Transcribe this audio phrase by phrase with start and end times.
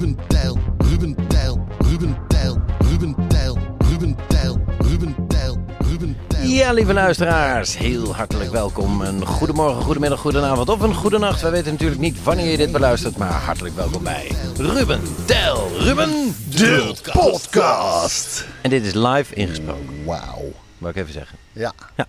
[0.00, 6.46] Ruben Tijl, Ruben Tijl, Ruben Tijl, Ruben Tijl, Ruben Tijl, Ruben Tijl, Ruben Tijl.
[6.48, 9.00] Ja, lieve luisteraars, heel hartelijk welkom.
[9.00, 11.40] Een goedemorgen, goedemiddag, goedenavond of een goede nacht.
[11.42, 15.68] Wij weten natuurlijk niet wanneer je dit beluistert, maar hartelijk welkom bij Ruben Tel.
[15.78, 18.46] Ruben De podcast.
[18.62, 20.52] En dit is live ingesproken, Wauw.
[20.78, 21.38] wou ik even zeggen.
[21.52, 21.72] Ja.
[21.96, 22.06] Ja,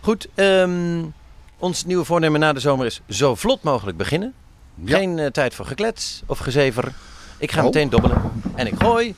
[0.00, 0.28] goed.
[0.34, 1.02] ehm,
[1.58, 4.32] ons nieuwe voornemen na de zomer is zo vlot mogelijk beginnen.
[4.84, 4.96] Ja.
[4.96, 6.92] Geen eh, tijd voor geklets of gezever.
[7.42, 7.64] Ik ga Oh.
[7.64, 8.22] meteen dobbelen
[8.54, 9.14] en ik gooi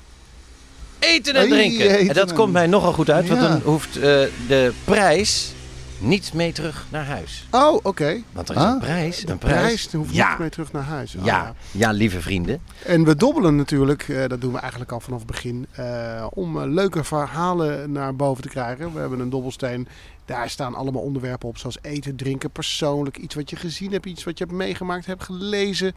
[0.99, 1.91] eten en drinken.
[1.91, 3.49] eten en dat komt mij nogal goed uit, want Ja.
[3.49, 4.03] dan hoeft eh,
[4.49, 5.53] de prijs
[5.99, 7.47] niet mee terug naar huis.
[7.51, 8.23] Oh, oké.
[8.33, 8.69] Want er is Ah.
[8.73, 9.21] een prijs.
[9.21, 9.61] Een De prijs.
[9.61, 10.29] prijs hoeft ja.
[10.31, 11.15] niet mee terug naar huis.
[11.17, 11.55] Oh, ja.
[11.71, 12.61] ja, lieve vrienden.
[12.85, 16.61] En we dobbelen natuurlijk, eh, dat doen we eigenlijk al vanaf het begin, eh, om
[16.65, 18.93] leuke verhalen naar boven te krijgen.
[18.95, 19.89] We hebben een dobbelsteen,
[20.25, 24.25] daar staan allemaal onderwerpen op, zoals eten, drinken, persoonlijk, iets wat je gezien hebt, iets
[24.25, 25.95] wat je hebt meegemaakt, hebt gelezen.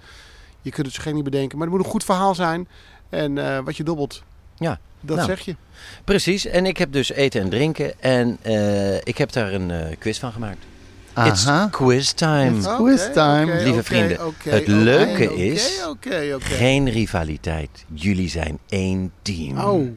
[0.67, 2.67] Je kunt het zo geen niet bedenken, maar het moet een goed verhaal zijn.
[3.09, 4.23] En eh, wat je dobbelt,
[4.57, 5.27] Ja, dat nou.
[5.27, 5.55] zeg je.
[6.03, 6.45] Precies.
[6.45, 8.01] En ik heb dus eten en drinken.
[8.01, 10.57] En eh, ik heb daar een eh, quiz van gemaakt.
[11.25, 11.67] It's Aha.
[11.71, 12.57] quiz time.
[12.57, 13.63] It's quiz time.
[13.63, 16.45] Lieve vrienden, het leuke is- Oké, oké.
[16.45, 17.69] Geen rivaliteit.
[17.93, 19.57] Jullie zijn één team.
[19.59, 19.87] Oh,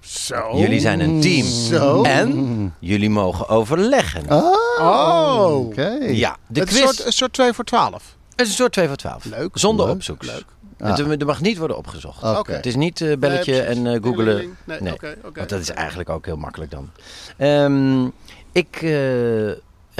[0.00, 0.50] zo.
[0.58, 1.46] Jullie zijn een team.
[1.46, 2.02] Zo.
[2.02, 4.30] En jullie mogen overleggen.
[4.30, 5.54] Oh, Oh.
[5.66, 5.98] oké.
[6.00, 8.16] Ja, de het is quiz een soort, een soort 2 voor 12.
[8.38, 9.24] Het is een soort 2 voor 12.
[9.24, 9.50] Leuk.
[9.58, 9.94] Zonder Leuk.
[9.94, 10.26] opzoeks.
[10.26, 10.44] Leuk.
[10.78, 10.96] Ah.
[10.96, 12.22] Het, er mag niet worden opgezocht.
[12.22, 12.38] Oké.
[12.38, 12.52] Oké.
[12.52, 14.56] Het is niet eh, belletje Nee, en eh, googelen.
[14.64, 14.94] Nee,
[15.34, 16.90] Want dat is eigenlijk ook heel makkelijk dan.
[17.36, 18.04] Ehm,
[18.52, 19.50] ik eh,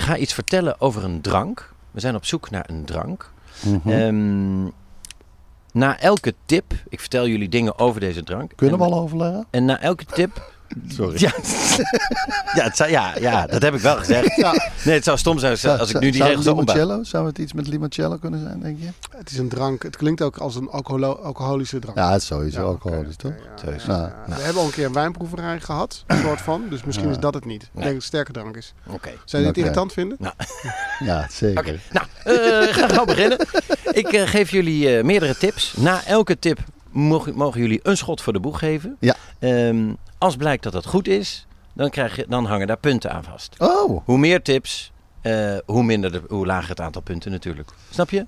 [0.04, 1.72] ga iets vertellen over een drank.
[1.90, 3.30] We zijn op zoek naar een drank.
[3.64, 3.90] Mhm.
[3.90, 4.64] Ehm,
[5.72, 8.52] na elke tip, ik vertel jullie dingen over deze drank.
[8.56, 9.46] Kunnen we al overleggen?
[9.50, 10.52] En na elke tip.
[10.88, 11.20] Sorry.
[11.20, 11.32] Ja,
[12.58, 14.36] ja, het zou- ja, ja, dat heb ik wel gezegd.
[14.84, 17.02] Nee, het zou stom zijn als, als ik nu die regels limoncello?
[17.02, 18.88] Zou het iets met limoncello kunnen zijn, denk je?
[19.16, 19.82] Het is een drank.
[19.82, 21.96] Het klinkt ook als een alcoholo- alcoholische drank.
[21.96, 23.32] Ja, het is sowieso Ja, alcoholisch, toch?
[23.86, 24.10] Nou.
[24.26, 26.64] We hebben al een keer een wijnproeverij gehad, een soort van.
[26.70, 27.12] Dus misschien Ja.
[27.14, 27.62] is dat het niet.
[27.62, 28.74] Ik denk dat het een sterke drank is.
[28.86, 29.10] Oké.
[29.24, 29.58] Zou je het Oké.
[29.66, 30.18] irritant vinden?
[30.98, 31.80] Ja, zeker.
[31.92, 33.38] Nou, eh gaan we beginnen.
[33.92, 35.74] Ik eh, geef jullie eh, meerdere tips.
[35.76, 36.58] Na elke tip
[36.90, 38.96] mogen, mogen jullie een schot voor de boeg geven.
[39.00, 39.14] Ja.
[39.38, 43.24] Ehm, als blijkt dat dat goed is, dan, krijg je, dan hangen daar punten aan
[43.24, 43.54] vast.
[43.58, 47.70] Oh, Hoe meer tips, eh, hoe, minder de, hoe lager het aantal punten natuurlijk.
[47.90, 48.26] Snap je?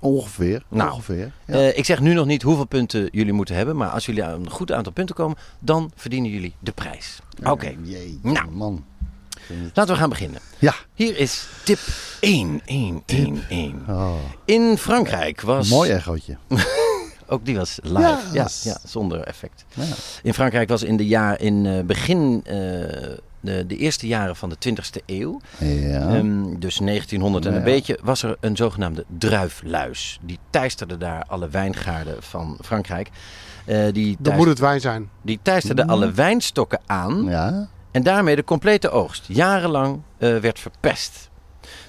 [0.00, 0.62] ongeveer.
[0.68, 1.32] Nou, ongeveer.
[1.46, 1.54] Ja.
[1.54, 3.76] Eh, ik zeg nu nog niet hoeveel punten jullie moeten hebben.
[3.76, 7.18] Maar als jullie aan een goed aantal punten komen, dan verdienen jullie de prijs.
[7.44, 7.74] Oké,
[8.22, 8.50] Nou.
[8.50, 8.84] man.
[9.74, 10.40] laten we gaan beginnen.
[10.58, 10.74] Ja.
[10.94, 11.78] Hier is tip
[12.20, 13.84] 1, 1, 1, 1.
[13.88, 14.14] Oh,
[14.44, 15.68] In Frankrijk was...
[15.68, 16.36] mooi echootje.
[17.30, 17.98] Ook die was live.
[18.00, 19.64] Ja, Ja, was- ja, zonder effect.
[19.74, 19.84] Ja.
[20.22, 22.54] In Frankrijk was in de jaar, in eh, begin eh,
[23.40, 26.14] de, de eerste jaren van de 20e eeuw, Ja.
[26.14, 27.58] ehm, dus 1900 en Ja.
[27.58, 30.18] een beetje, was er een zogenaamde druifluis.
[30.22, 33.10] Die teisterde daar alle wijngaarden van Frankrijk.
[33.64, 35.08] Eh, die, Dan moet het wijn zijn.
[35.22, 37.68] die teisterde alle wijnstokken aan ja.
[37.90, 41.28] en daarmee de complete oogst jarenlang eh, werd verpest.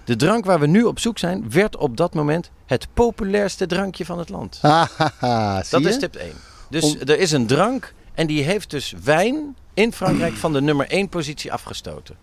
[0.03, 4.05] De drank waar we nu op zoek zijn, werd op dat moment het populairste drankje
[4.05, 4.59] van het land.
[5.69, 6.31] Dat is tip 1.
[6.69, 10.61] Dus Om- er is een drank en die heeft dus wijn in Frankrijk van de
[10.61, 12.15] nummer 1 positie afgestoten.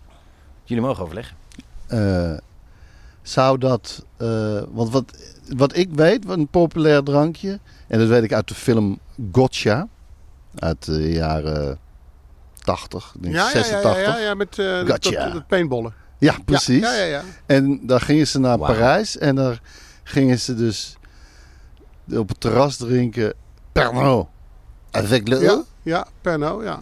[0.63, 1.35] Jullie mogen overleggen.
[1.87, 2.37] Eh,
[3.21, 4.05] zou dat...
[4.17, 5.13] eh, want wat,
[5.55, 7.59] wat ik weet, wat een populair drankje...
[7.87, 8.99] En dat weet ik uit de film
[9.31, 9.87] Gotcha.
[10.55, 11.79] Uit de jaren
[12.59, 14.01] 80, ik denk Ja, ja, ja, 86.
[14.05, 15.23] ja, ja, ja, met eh Gotcha.
[15.23, 15.93] dat, dat paintballen.
[16.17, 16.81] Ja, precies.
[16.81, 17.21] Ja, ja, ja.
[17.45, 18.57] En daar gingen ze naar.
[18.57, 19.61] Parijs en daar
[20.09, 20.97] gingen ze dus
[22.11, 23.33] op het terras drinken
[23.71, 24.27] Pernod.
[24.91, 26.81] Avec le Ja, ja, Pernod, ja.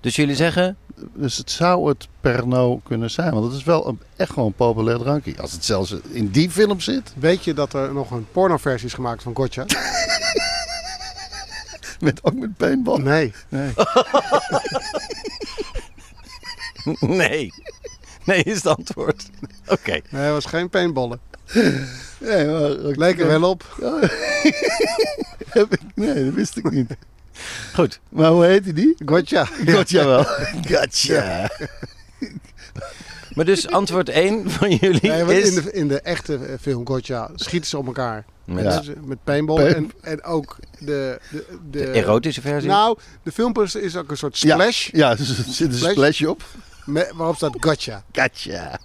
[0.00, 0.76] Dus jullie zeggen,
[1.14, 4.54] Dus het zou het Pernod kunnen zijn, want het is wel een, echt gewoon een
[4.54, 5.40] populair drankje.
[5.40, 8.94] Als het zelfs in die film zit, Weet je dat er nog een pornoversie is
[8.94, 9.64] gemaakt van Gotcha?
[12.00, 12.98] met, ook met paintball.
[12.98, 13.32] Nee.
[13.48, 13.72] Nee.
[17.20, 17.52] nee.
[18.24, 19.30] Nee is het antwoord.
[19.66, 20.00] Oké.
[20.10, 21.20] Nee, het was geen paintballen.
[22.18, 23.64] Nee, maar, Leek er wel op.
[25.48, 26.96] Heb ik, nee, dat wist ik niet.
[27.74, 28.00] Goed.
[28.08, 28.96] Maar hoe heet die die?
[29.06, 29.44] Gotcha.
[29.44, 30.24] Gotcha wel.
[30.70, 31.50] Gotcha.
[33.34, 35.48] Maar dus antwoord 1 van jullie Nee, is...
[35.56, 38.24] in, de, in de echte eh, film Gotcha schieten ze op elkaar.
[38.44, 38.80] Met Ja.
[38.80, 39.56] Dus, met paintball.
[39.72, 41.18] Paint- En, en ook de...
[41.30, 42.68] De, de, de erotische versie.
[42.70, 44.88] Nou, de filmposter is ook een soort splash.
[44.92, 45.90] Ja, dus er zit een Splash.
[45.92, 46.44] splash op.
[46.84, 48.02] Met, waarop staat gotcha.
[48.12, 48.78] Gotcha.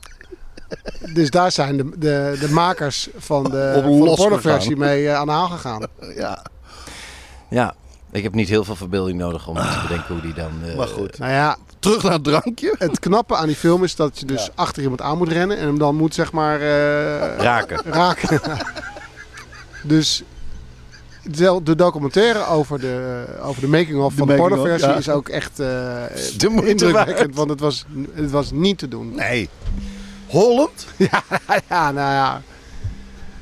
[1.14, 5.26] Dus daar zijn de, de, de makers van de, van de pornoversie mee eh, aan
[5.26, 5.86] de haal gegaan.
[6.16, 6.44] Ja,
[7.50, 7.76] Ja,
[8.12, 10.52] ik heb niet heel veel verbeelding nodig om te bedenken hoe die dan...
[10.66, 11.18] eh, maar goed.
[11.18, 12.76] Nou ja, Terug naar het drankje.
[12.78, 14.52] het knappe aan die film is dat je dus Ja.
[14.56, 17.82] achter iemand aan moet rennen en hem dan moet zeg maar eh, Raken.
[17.86, 18.42] raken.
[19.84, 20.24] dus
[21.24, 24.96] de de documentaire over de, over de making-of van de pornoversie ja.
[24.96, 26.04] is ook echt eh,
[26.42, 27.36] indrukwekkend, waard.
[27.36, 29.16] want het was, het was niet te doen.
[29.16, 29.50] Nee.
[30.28, 30.86] Holland?
[31.70, 32.42] Ja, nou ja.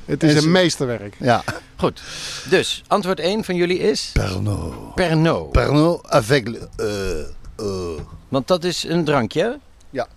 [0.06, 1.16] Het is En een meesterwerk.
[1.20, 1.44] Ja.
[1.76, 2.02] Goed.
[2.50, 4.96] Dus, antwoord 1 van jullie is Pernod.
[4.96, 5.52] Pernod.
[5.52, 6.70] Pernod avec le...
[6.76, 7.20] eh,
[7.66, 8.02] eh.
[8.30, 9.60] Want dat is een drankje?
[9.90, 10.08] Ja.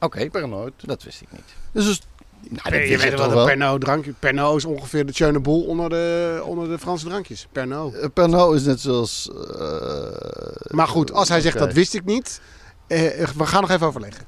[0.00, 0.72] Oké, Pernod.
[0.76, 1.54] dat wist ik niet.
[1.72, 2.00] Dus, dus
[2.48, 3.46] nou, dat je weet toch een wel.
[3.46, 7.46] Pernod drankje Pernod is ongeveer de Tjeune Boel onder de, onder de Franse drankjes.
[7.52, 7.94] Pernod.
[7.94, 9.30] Eh, Pernod is net zoals...
[9.58, 12.40] eh, Maar goed, als hij zegt dat wist ik niet.
[12.86, 12.98] eh,
[13.36, 14.24] we gaan nog even overleggen.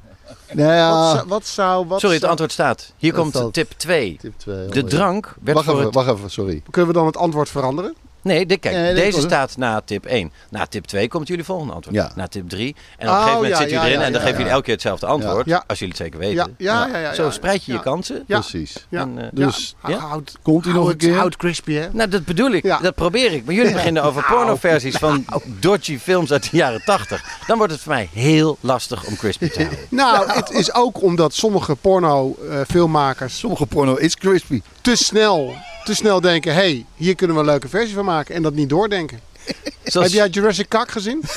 [0.52, 1.86] Nou ja, Wat, wat zou...
[1.86, 2.92] Wat Sorry, het antwoord staat.
[2.96, 4.16] Hier komt staat- tip 2.
[4.20, 4.68] tip 2.
[4.68, 5.94] De drank werd Wacht voor even, het...
[5.94, 6.62] wacht even, sorry.
[6.70, 7.94] Kunnen we dan het antwoord veranderen?
[8.22, 10.32] Nee, dit, kijk, Nee, deze staat na tip 1.
[10.50, 11.96] Na tip 2 komt jullie volgende antwoord.
[11.96, 12.10] Ja.
[12.14, 12.74] Na tip 3.
[12.74, 14.26] En op een Oh, gegeven moment ja, zit jullie ja, erin ja, en dan ja,
[14.26, 14.36] geven ja.
[14.38, 15.46] jullie elke keer hetzelfde antwoord.
[15.46, 15.64] Ja.
[15.66, 16.54] Als jullie het zeker weten.
[16.58, 16.98] Ja, ja, ja.
[16.98, 18.24] ja, Zo spreid je je kansen.
[18.26, 18.38] Ja.
[18.38, 18.86] Precies.
[18.88, 19.00] Ja.
[19.00, 19.74] En, eh, Dus?
[19.80, 21.14] Houd, Komt hij nog een keer?
[21.16, 21.88] Houd crispy, hè?
[21.92, 22.62] Nou, dat bedoel ik.
[22.64, 22.78] Ja.
[22.78, 23.44] Dat probeer ik.
[23.44, 25.24] Maar jullie beginnen over pornoversies van
[25.60, 27.24] dodgy films uit de jaren 80.
[27.46, 29.78] Dan wordt het voor mij heel lastig om crispy te houden.
[29.90, 34.60] Nou, het is ook omdat sommige porno-filmmakers Sommige porno is crispy.
[34.80, 35.54] te snel,
[35.88, 36.54] te snel denken...
[36.54, 38.34] hé, hey, hier kunnen we een leuke versie van maken.
[38.34, 39.20] En dat niet doordenken.
[39.84, 41.22] Zoals, Heb jij Jurassic Park gezien?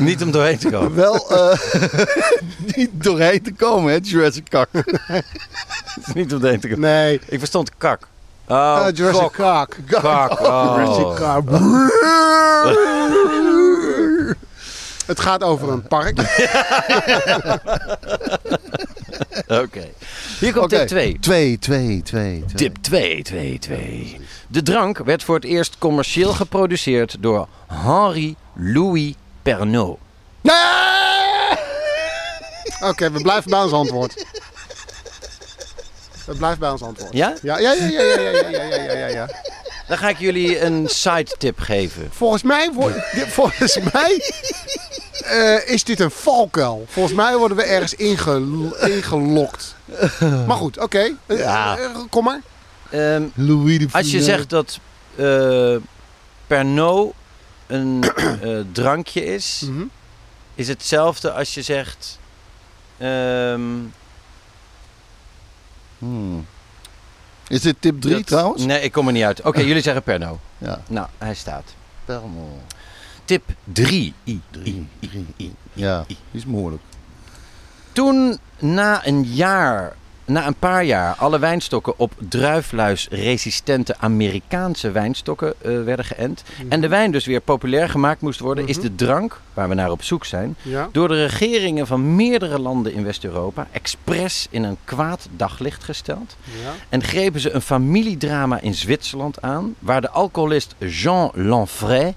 [0.00, 0.94] Niet om doorheen te komen.
[0.94, 1.58] Wel eh,
[2.76, 4.68] niet doorheen te komen, hè, Jurassic Park.
[6.14, 6.80] Niet om doorheen te komen.
[6.80, 7.20] Nee.
[7.28, 8.06] Ik verstond kak.
[8.48, 9.32] Oh, Eh, Jurassic.
[9.32, 9.76] Kak.
[10.40, 10.74] Oh.
[10.76, 11.44] Jurassic Park.
[15.06, 16.18] Het gaat over een park.
[19.62, 19.88] Oké.
[20.40, 21.18] Hier komt tip 2.
[21.20, 22.44] 2, 2, 2.
[22.54, 24.20] Tip 2, 2, 2.
[24.46, 29.98] De drank werd voor het eerst commercieel geproduceerd door Henri Louis Pernod.
[32.80, 34.26] Oké, we blijven bij ons antwoord.
[36.26, 37.12] We blijven bij ons antwoord.
[37.12, 37.34] Ja?
[37.42, 39.28] Ja, ja, ja, ja, ja, ja, ja, ja, ja, ja, ja.
[39.88, 42.08] Dan ga ik jullie een side tip geven.
[42.12, 42.70] Volgens mij,
[43.38, 44.22] volgens mij
[45.24, 46.84] eh, is dit een valkuil.
[46.88, 49.74] Volgens mij worden we ergens inge- ingelokt.
[50.46, 51.16] Maar goed, oké.
[51.26, 51.78] Eh, Ja.
[51.78, 52.40] eh, kom maar.
[52.90, 54.78] Ehm, Louis de als je zegt dat
[55.16, 55.76] eh,
[56.46, 57.12] Pernod
[57.66, 58.04] een
[58.42, 59.84] eh, drankje is, Mhm.
[60.54, 62.18] is hetzelfde als je zegt.
[62.98, 63.62] ehm,
[65.98, 66.46] Hmm.
[67.48, 68.64] Is dit tip 3 dat- trouwens?
[68.64, 69.42] Nee, ik kom er niet uit.
[69.42, 70.38] Oké, jullie zeggen Pernod.
[70.58, 70.80] Ja.
[70.88, 71.74] Nou, hij staat.
[72.04, 72.60] Pernod.
[73.24, 74.14] Tip 3.
[74.24, 74.88] 3, 3.
[75.72, 76.82] Ja, die is moeilijk.
[77.92, 85.82] Toen na een jaar, na een paar jaar, alle wijnstokken op druifluisresistente Amerikaanse wijnstokken eh,
[85.84, 86.42] werden geënt.
[86.68, 88.86] En de wijn dus weer populair gemaakt moest worden, is Mhm.
[88.86, 90.88] de drank, waar we naar op zoek zijn, Ja.
[90.92, 96.36] door de regeringen van meerdere landen in West-Europa expres in een kwaad daglicht gesteld.
[96.62, 96.70] ja.
[96.88, 102.14] En grepen ze een familiedrama in Zwitserland aan, waar de alcoholist Jean Lanfray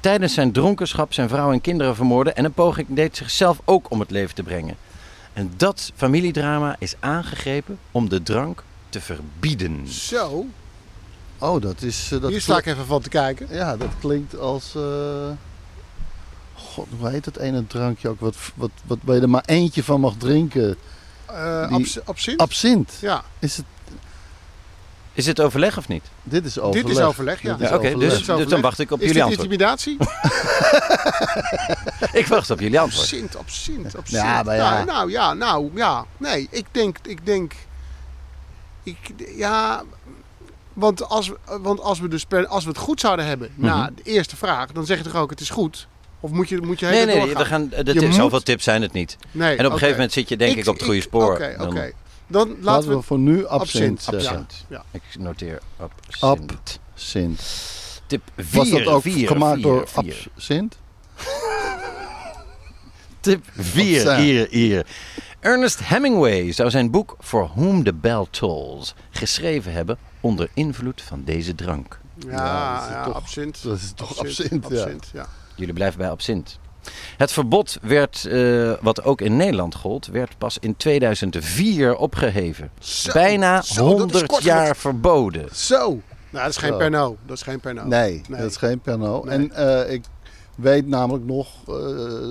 [0.00, 4.00] tijdens zijn dronkenschap zijn vrouw en kinderen vermoordde en een poging deed zichzelf ook om
[4.00, 4.76] het leven te brengen.
[5.36, 9.88] En dat familiedrama is aangegrepen om de drank te verbieden.
[9.88, 10.46] Zo,
[11.38, 12.10] Oh, dat is...
[12.12, 13.46] eh, dat hier sta ik even van te kijken.
[13.50, 14.74] Ja, dat klinkt als...
[14.74, 15.30] eh,
[16.54, 18.20] God, hoe heet dat ene drankje ook?
[18.20, 20.76] Wat, wat, wat waar je er maar eentje van mag drinken.
[21.26, 22.40] Eh Die- abs- absint?
[22.40, 22.92] Absint.
[23.00, 23.66] ja, Is het,
[25.16, 26.04] Is dit overleg of niet?
[26.22, 26.86] dit is overleg.
[26.86, 27.52] dit is overleg, ja.
[27.52, 28.08] Dit is Ja, Oké, overleg.
[28.18, 29.50] dus, dus dan wacht ik op is jullie dit antwoord.
[29.52, 29.96] intimidatie?
[32.20, 33.02] Ik wacht op jullie antwoord.
[33.02, 34.22] Absint, absint, absint.
[34.22, 34.70] Ja, maar ja.
[34.72, 36.04] Nou, nou, ja, nou, ja.
[36.16, 37.52] Nee, ik denk, ik denk...
[38.82, 38.96] Ik,
[39.36, 39.82] ja...
[40.72, 43.76] Want als, we- want als we dus per, als we het goed zouden hebben na
[43.76, 43.94] Mhm.
[43.94, 45.86] de eerste vraag, dan zeg je toch ook het is goed?
[46.20, 47.60] Of moet je, moet je Nee, helemaal nee, we doorgaan?
[47.60, 49.16] gaan, de Je tip, moet- zoveel tips zijn het niet.
[49.30, 51.32] Nee, En op een gegeven moment zit je denk ik, op het goede spoor.
[51.32, 51.92] Oké, oké.
[52.26, 52.94] Dan laten, Laten we...
[52.96, 54.46] we voor nu absint, Absint, zeggen.
[54.68, 54.84] Ja.
[54.90, 56.78] Ik noteer absint.
[56.92, 57.42] Absint.
[58.06, 58.58] Tip 4.
[58.58, 60.26] Was dat ook vier, gemaakt vier, door vier.
[60.34, 60.78] absint?
[63.20, 64.00] Tip 4.
[64.00, 64.20] Absint.
[64.20, 64.86] Hier, hier.
[65.40, 71.22] Ernest Hemingway zou zijn boek For Whom the Bell Tolls geschreven hebben onder invloed van
[71.24, 71.98] deze drank.
[72.18, 73.62] Ja, Ja, dat is ja, toch- absint.
[73.62, 74.80] Dat is toch absint, ja.
[74.82, 75.26] absint, ja.
[75.54, 76.58] Jullie blijven bij absint.
[77.16, 82.70] Het verbod werd, eh, wat ook in Nederland gold, werd pas in 2004 opgeheven.
[82.78, 85.48] Zo, Bijna zo, dat is 100 kort jaar verboden.
[85.52, 86.00] Zo.
[86.30, 86.76] Nou, dat is geen Zo.
[86.78, 87.16] Pernod.
[87.26, 87.84] Dat is geen Pernod.
[87.86, 88.40] Nee, Nee.
[88.40, 89.24] dat is geen Pernod.
[89.24, 89.38] Nee.
[89.38, 89.52] En
[89.86, 90.04] eh, ik
[90.56, 91.74] weet namelijk nog eh,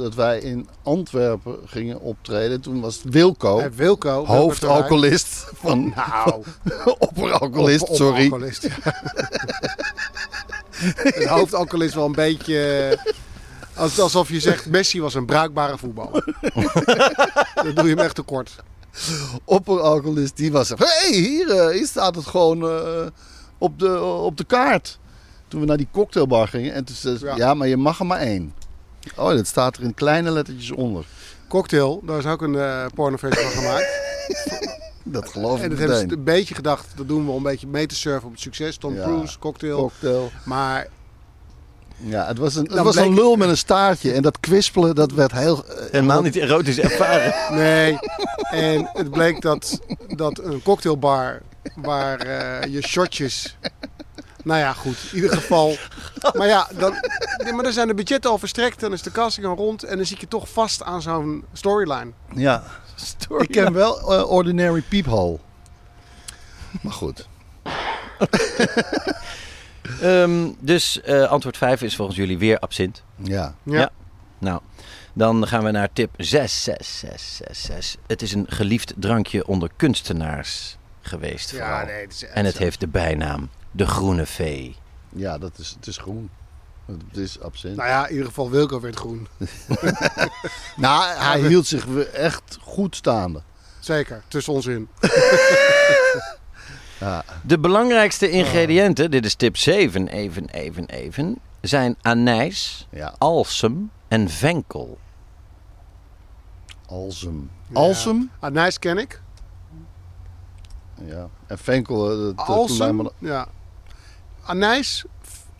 [0.01, 2.61] dat wij in Antwerpen gingen optreden.
[2.61, 4.25] Toen was Wilco, En Wilco.
[4.25, 5.93] Hoofdalcoholist van.
[5.95, 6.43] Nou.
[6.99, 8.21] opperalcoholist, Op- op- sorry.
[8.23, 8.93] alcoholist, ja.
[11.21, 12.97] een hoofdalcoholist wel een beetje...
[13.75, 16.23] als- Alsof je zegt, Messi was een bruikbare voetballer.
[17.63, 18.55] Dan doe je hem echt tekort.
[19.43, 20.69] Opperalcoholist, die was...
[20.69, 23.05] Hé, hey, hier, eh, hier staat het gewoon eh,
[23.57, 24.99] op, de, op de kaart.
[25.47, 26.73] Toen we naar die cocktailbar gingen.
[26.73, 27.35] En toen zei Ja.
[27.35, 27.53] ja.
[27.53, 28.53] maar je mag er maar één.
[29.15, 31.05] Oh, dat staat er in kleine lettertjes onder.
[31.47, 34.03] Cocktail, daar is ook een pornoversie van gemaakt.
[35.07, 37.43] Dat geloof En ik dat hebben ze een beetje gedacht, dat doen we om een
[37.43, 38.77] beetje mee te surfen op het succes.
[38.77, 39.03] Tom Ja.
[39.03, 39.77] Cruise, cocktail.
[39.77, 40.31] Cocktail.
[40.45, 40.87] Maar
[41.97, 44.11] Ja, het was, een, het was een lul met een staartje.
[44.13, 45.65] En dat kwispelen, dat werd heel...
[45.65, 47.33] eh, Helemaal niet erotisch ervaren.
[47.59, 47.97] nee.
[48.51, 51.41] En het bleek dat, dat een cocktailbar
[51.75, 53.57] waar eh, je shotjes...
[54.43, 54.97] Nou ja, goed.
[55.11, 55.75] In ieder geval.
[56.33, 56.93] Maar ja, dan,
[57.43, 58.79] nee, maar dan zijn de budgetten al verstrekt.
[58.79, 59.83] Dan is de casting al rond.
[59.83, 62.11] En dan zit je toch vast aan zo'n storyline.
[62.33, 62.63] Ja,
[63.37, 65.37] ik ken wel eh, Ordinary Peephole.
[66.81, 67.27] Maar goed.
[70.01, 73.03] Ehm, dus eh, antwoord 5 is volgens jullie weer absint.
[73.15, 73.55] Ja.
[73.63, 73.77] Ja.
[73.79, 73.89] Ja.
[74.37, 74.61] Nou,
[75.13, 77.95] dan gaan we naar tip 6, 6, 6, 6, 6.
[78.07, 81.85] Het is een geliefd drankje onder kunstenaars geweest vooral.
[81.85, 82.01] nee.
[82.01, 84.75] Het is, En het heeft de bijnaam de groene vee.
[85.09, 86.29] Ja, dat is, het is groen.
[86.85, 87.75] Het is absint.
[87.75, 89.27] Nou ja, in ieder geval Wilco werd groen.
[90.75, 93.41] Nou, hij hield zich echt goed staande.
[93.79, 94.87] Zeker, tussen ons in.
[96.99, 97.23] Ja.
[97.43, 104.29] De belangrijkste ingrediënten, dit is tip 7, even, even, even, zijn anijs, Ja, alsem en
[104.29, 104.97] venkel.
[106.87, 107.49] Alsem.
[107.67, 107.79] Ja.
[107.79, 108.31] Alsem?
[108.39, 109.21] Anijs ken ik.
[111.05, 111.29] Ja.
[111.47, 113.47] En Venkel, eh, dat, Alsem, ja.
[114.43, 115.05] Anijs,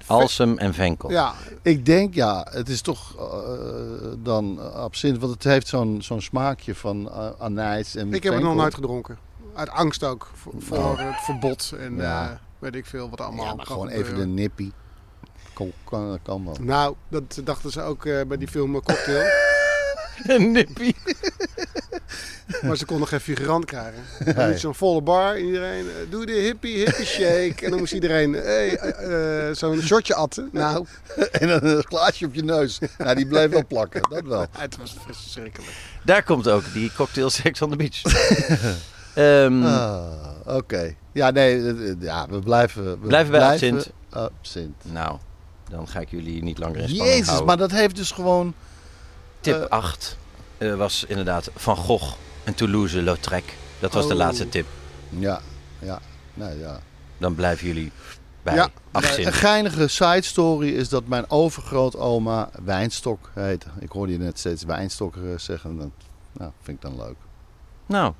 [0.06, 1.12] Alsem en venkel.
[1.12, 1.34] ja.
[1.62, 5.18] Ik denk, ja, het is toch eh, dan absint.
[5.18, 8.74] Want het heeft zo'n zo'n smaakje van eh, anijs en Ik heb het nog nooit
[8.74, 9.18] gedronken.
[9.56, 12.30] Uit angst ook voor, voor het verbod en Ja.
[12.30, 13.46] eh, weet ik veel wat allemaal.
[13.46, 14.74] Ja, maar gewoon even de nippie.
[15.54, 16.58] Kan, kan, kan wel.
[16.62, 19.26] Nou, dat dachten ze ook eh, bij die film eh, Cocktail.
[20.24, 20.96] Een nippie.
[22.64, 24.04] maar ze konden geen figurant krijgen.
[24.36, 25.40] Dan moest zo'n volle bar.
[25.40, 27.56] Iedereen, doe de hippie, hippie shake.
[27.66, 30.50] En dan moest iedereen hey, zo'n shotje atten.
[30.52, 30.86] Nou,
[31.32, 32.80] En dan een glaasje op je neus.
[32.98, 34.02] Nou, die bleef wel plakken.
[34.10, 34.46] Dat wel.
[34.58, 35.74] het was verschrikkelijk.
[36.04, 38.02] Daar komt ook die cocktail Sex on the Beach.
[39.15, 40.95] Ehm, Ah, Oké.
[41.12, 42.84] Ja, nee, eh, eh, ja, we blijven...
[43.01, 43.89] We Blijven bij absint.
[44.10, 44.75] absint.
[44.91, 45.17] Nou,
[45.69, 47.48] dan ga ik jullie niet langer in spanning Jezus, houden.
[47.48, 48.53] maar dat heeft dus gewoon...
[49.39, 50.17] Tip eh, 8
[50.57, 53.43] eh, was inderdaad Van Gogh en Toulouse-Lautrec.
[53.79, 54.19] Dat was de Oh.
[54.19, 54.65] laatste tip.
[55.10, 55.39] Ja,
[55.79, 56.00] ja,
[56.34, 56.79] nee, ja.
[57.17, 57.91] Dan blijven jullie
[58.43, 58.69] bij Ja.
[58.91, 59.27] absint.
[59.27, 63.67] Een geinige side story is dat mijn overgrootoma Wijnstok heette.
[63.79, 65.69] Ik hoorde je net steeds Wijnstok zeggen.
[65.69, 65.89] en Dat
[66.31, 67.15] nou, vind ik dan leuk.
[67.86, 68.13] Nou,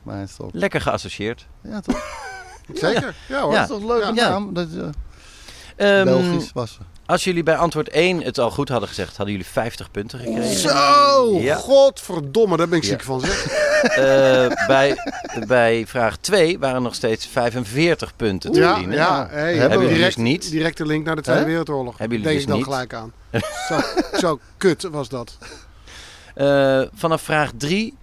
[0.51, 1.45] lekker geassocieerd.
[1.63, 2.03] Ja, toch?
[2.74, 3.53] Zeker, ja, hoor.
[3.53, 3.65] Ja.
[3.67, 4.29] Dat is toch leuk Ja.
[4.29, 4.53] naam?
[4.53, 6.79] Dat, eh, Ehm, Belgisch was ze.
[7.05, 10.55] Als jullie bij antwoord 1 het al goed hadden gezegd, hadden jullie 50 punten gekregen.
[10.55, 11.55] Zo, Ja.
[11.55, 12.89] godverdomme, daar ben ik Ja.
[12.89, 13.45] ziek van zeg.
[13.86, 14.95] Eh, bij,
[15.48, 18.95] bij vraag 2 waren nog steeds 45 punten te verdienen.
[18.98, 20.50] ja hey, Hebben we direct, dus niet.
[20.50, 21.45] directe link naar de Tweede?
[21.45, 21.98] Wereldoorlog.
[21.98, 22.65] Hebben jullie Denk dus ik dan niet.
[22.65, 23.13] gelijk aan.
[24.13, 25.38] zo, zo kut was dat.
[26.36, 27.93] Eh, vanaf vraag 3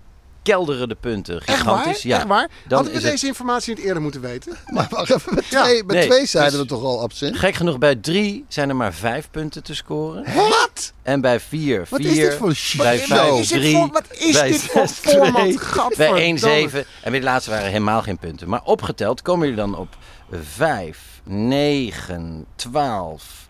[0.43, 1.41] kelderen de punten.
[1.41, 1.57] Echt waar?
[1.79, 2.03] Gigantisch.
[2.03, 2.17] Ja.
[2.17, 2.49] Echt waar?
[2.49, 4.57] Dan Hadden we het- deze informatie niet eerder moeten weten?
[4.75, 5.63] Maar wacht even, bij Ja.
[5.63, 7.37] twee, bij Nee, twee zeiden dus- we toch al absint?
[7.39, 10.25] Gek genoeg, bij 3 zijn er maar 5 punten te scoren.
[10.35, 10.93] Wat?
[11.03, 12.11] En bij 4, Wat 4.
[12.11, 12.81] is dit voor shit?
[12.83, 13.09] Bij show?
[13.19, 13.77] 5, Wat is dit 3.
[13.77, 15.35] voor- wat is bij dit voor 6, format?
[15.35, 16.15] 2, Gadverdamme.
[16.15, 16.85] Bij 1, 7.
[17.03, 18.49] En bij de laatste waren helemaal geen punten.
[18.49, 19.97] Maar opgeteld komen jullie dan op
[20.31, 23.49] 5, 9, 12,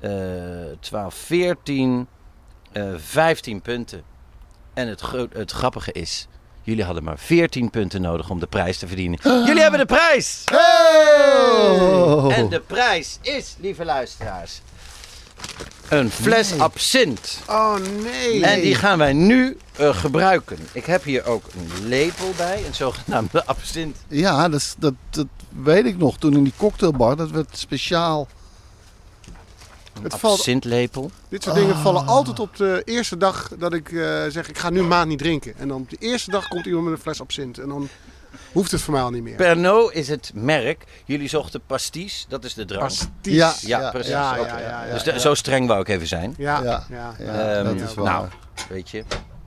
[0.00, 0.10] eh
[0.80, 2.06] 12, 14,
[2.72, 4.02] eh 15 punten.
[4.76, 5.02] En het,
[5.32, 6.26] het grappige is,
[6.62, 9.18] jullie hadden maar 14 punten nodig om de prijs te verdienen.
[9.46, 10.44] Jullie hebben de prijs!
[10.52, 12.36] Oh.
[12.36, 14.60] En de prijs is, lieve luisteraars,
[15.88, 17.38] een fles absint.
[17.48, 18.44] Oh nee.
[18.44, 20.58] En die gaan wij nu eh, gebruiken.
[20.72, 23.96] Ik heb hier ook een lepel bij, een zogenaamde absint.
[24.08, 25.26] Ja, dat, dat, dat
[25.62, 26.18] weet ik nog.
[26.18, 28.28] Toen in die cocktailbar, dat werd speciaal...
[30.02, 31.10] Het valt, Absintlepel.
[31.28, 34.70] dit soort dingen vallen altijd op de eerste dag dat ik eh, zeg ik ga
[34.70, 35.54] nu een maand niet drinken.
[35.58, 37.58] En dan op de eerste dag komt iemand met een fles absint.
[37.58, 37.88] En dan
[38.52, 39.36] hoeft het voor mij al niet meer.
[39.36, 40.84] Pernod is het merk.
[41.04, 42.82] Jullie zochten pasties, dat is de drank.
[42.82, 43.08] Pasties.
[43.22, 43.54] Ja.
[43.60, 44.10] Ja, precies.
[44.10, 44.46] Ja, Oké.
[44.48, 46.34] ja, ja, ja, dus de- zo streng wou ik even zijn.
[46.38, 46.86] Ja, ja.
[46.90, 47.14] Ja.
[47.18, 47.24] ja.
[47.24, 48.04] Ja, Ehm, dat is waar.
[48.04, 48.26] nou,
[48.68, 49.04] weet je.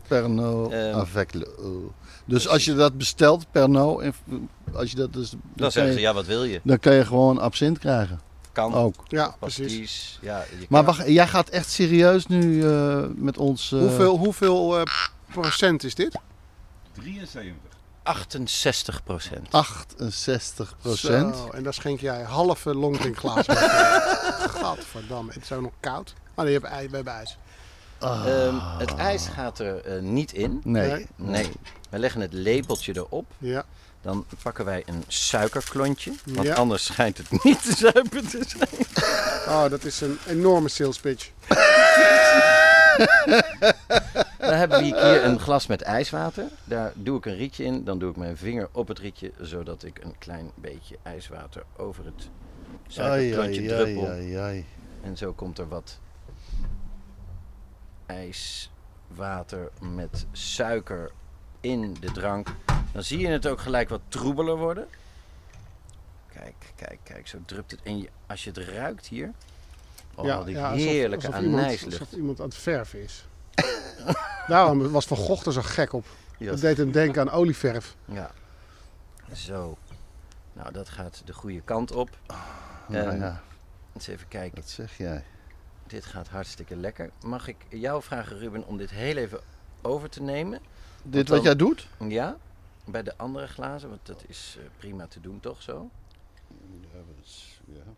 [0.07, 1.91] Pernod avec le eau.
[2.25, 4.13] Dus als je dat bestelt, Pernod, en
[4.73, 6.59] als je dat dus, dan, zeggen ze, ja, wat wil je?
[6.63, 8.19] dan kan je gewoon absint krijgen.
[8.51, 8.73] Kan.
[8.73, 8.95] Ook.
[9.07, 10.17] Ja, precies.
[10.21, 10.95] Ja, je Maar kan.
[10.95, 13.71] wacht, jij gaat echt serieus nu eh, met ons...
[13.71, 14.83] eh, Hoeveel, hoeveel eh,
[15.31, 16.17] procent is dit?
[16.93, 17.53] 73.
[18.03, 19.47] 68 procent.
[19.51, 21.35] 68 procent.
[21.35, 23.55] Zo, en daar schenk jij halve longdrinkglaas bij.
[24.59, 26.13] Gadverdamme, het is ook nog koud.
[26.35, 27.37] Oh nee, je hebt ijs, we hebben ijs.
[27.99, 30.61] Ehm, het ijs gaat er eh, niet in.
[30.63, 30.89] Nee.
[30.89, 31.07] Nee.
[31.15, 31.51] Nee.
[31.89, 33.25] We leggen het lepeltje erop.
[33.37, 33.65] Ja.
[34.09, 36.11] Dan pakken wij een suikerklontje.
[36.25, 36.55] Want Ja.
[36.55, 38.85] anders schijnt het niet te zuipen te zijn.
[39.47, 41.29] Oh, dat is een enorme sales pitch.
[44.37, 46.43] Dan hebben we hier een glas met ijswater.
[46.63, 47.83] Daar doe ik een rietje in.
[47.83, 49.31] Dan doe ik mijn vinger op het rietje.
[49.41, 52.29] Zodat ik een klein beetje ijswater over het
[52.87, 54.07] suikerklontje druppel.
[54.07, 54.65] ai, ai.
[55.01, 55.99] En zo komt er wat
[58.05, 61.11] ijswater met suiker
[61.61, 62.47] in de drank.
[62.91, 64.87] Dan zie je het ook gelijk wat troebeler worden.
[66.33, 67.27] Kijk, kijk, kijk.
[67.27, 67.79] Zo drupt het.
[67.83, 69.31] En je, als je het ruikt hier.
[70.15, 73.25] Oh, die alsof- heerlijke alsof iemand, alsof iemand aan het verven is.
[74.47, 76.05] Daarom was Van Gogh er zo gek op.
[76.37, 77.95] Ja, Dat deed hem denken aan olieverf.
[78.05, 78.31] Ja.
[79.33, 79.77] Zo.
[80.53, 82.09] Nou, dat gaat de goede kant op.
[82.87, 83.41] Nou Ehm, ja,
[83.95, 84.61] Eens even kijken.
[84.61, 85.23] wat zeg jij?
[85.87, 87.09] Dit gaat hartstikke lekker.
[87.23, 89.39] Mag ik jou vragen, Ruben, om dit heel even
[89.81, 90.59] over te nemen?
[91.03, 91.87] Dit wat jij doet?
[92.07, 92.37] Ja,
[92.85, 95.89] bij de andere glazen, want dat is eh, prima te doen, toch zo?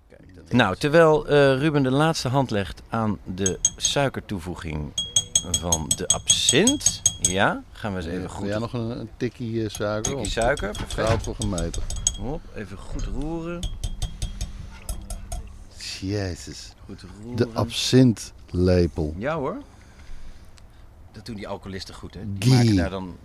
[0.10, 4.92] Kijk, dat nou, terwijl eh, Ruben de laatste hand legt aan de suikertoevoeging
[5.52, 9.64] van de absint, ja, gaan we eens even Wil goed jij nog een, een tikkie
[9.64, 10.12] eh, suiker?
[10.12, 10.68] tikkie suiker.
[10.68, 11.24] het Perfect.
[11.24, 11.82] Voor gemeten.
[12.20, 13.70] Hop, even goed roeren.
[16.00, 16.74] Jezus.
[16.86, 17.36] Goed roeren.
[17.36, 19.14] De absintlepel.
[19.18, 19.58] Ja hoor.
[21.12, 22.20] Dat doen die alcoholisten goed, hè?
[22.26, 23.16] Die maken daar dan...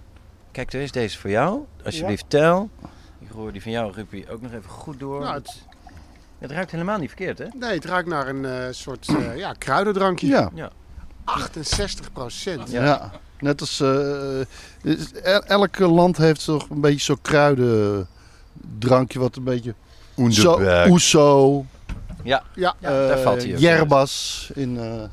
[0.52, 1.60] Kijk, er is deze voor jou.
[1.84, 2.70] Alsjeblieft, tel.
[3.18, 5.20] Ik hoor die van jou, Ruppie, ook nog even goed door.
[5.20, 5.62] Nou, het...
[6.38, 7.46] het, ruikt helemaal niet verkeerd, hè?
[7.58, 10.26] nee, het ruikt naar een eh, soort eh, ja, kruidendrankje.
[10.26, 10.50] Ja.
[10.54, 10.70] Ja.
[11.24, 12.70] 68 procent.
[12.70, 12.84] Ja.
[12.84, 13.10] Ja.
[13.40, 14.40] Net als eh,
[14.82, 19.74] is- el- elk land heeft toch een beetje zo'n kruidendrankje wat een beetje
[20.28, 21.64] zo oeso,
[22.22, 22.74] Ja, Ja.
[22.80, 23.50] daar eh, valt hij
[24.54, 25.10] in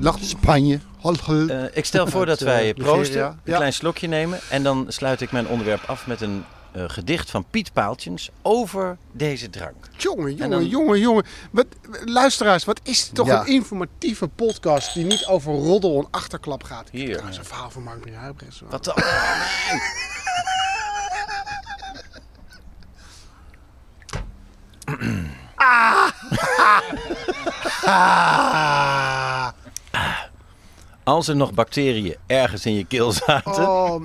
[0.00, 0.78] Lacht Spanje.
[1.26, 3.56] Eh, ik stel voor dat wij eh, proosten, een Ja.
[3.56, 4.38] klein slokje nemen.
[4.50, 8.96] En dan sluit ik mijn onderwerp af met een eh, gedicht van Piet Paaltjens over
[9.12, 9.88] deze drank.
[9.96, 11.24] Jongen, En jongen, dan- jongen, jongen.
[11.50, 11.66] Wat,
[12.04, 13.40] luisteraars, wat is het toch Ja.
[13.40, 16.88] een informatieve podcast die niet over roddel en achterklap gaat.
[16.90, 17.16] Hier.
[17.20, 18.62] Dat is een verhaal van Mark Marie Huibrechts.
[18.68, 18.94] Wat dan?
[25.56, 26.08] Ah.
[31.08, 34.02] Als er nog bacteriën ergens in je keel zaten, Oh,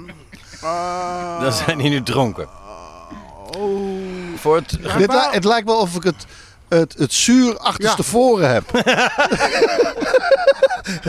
[0.62, 1.40] ah.
[1.42, 2.50] dan zijn die nu dronken.
[4.36, 6.26] Voor het Dit li- het lijkt wel of ik het,
[6.70, 8.72] het, het zuur achterstevoren heb.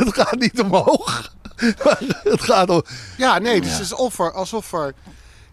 [0.02, 1.34] het gaat niet omhoog.
[1.84, 2.82] Maar het gaat om...
[3.16, 4.32] Ja, nee, dus het is alsof er...
[4.32, 4.94] Alsof er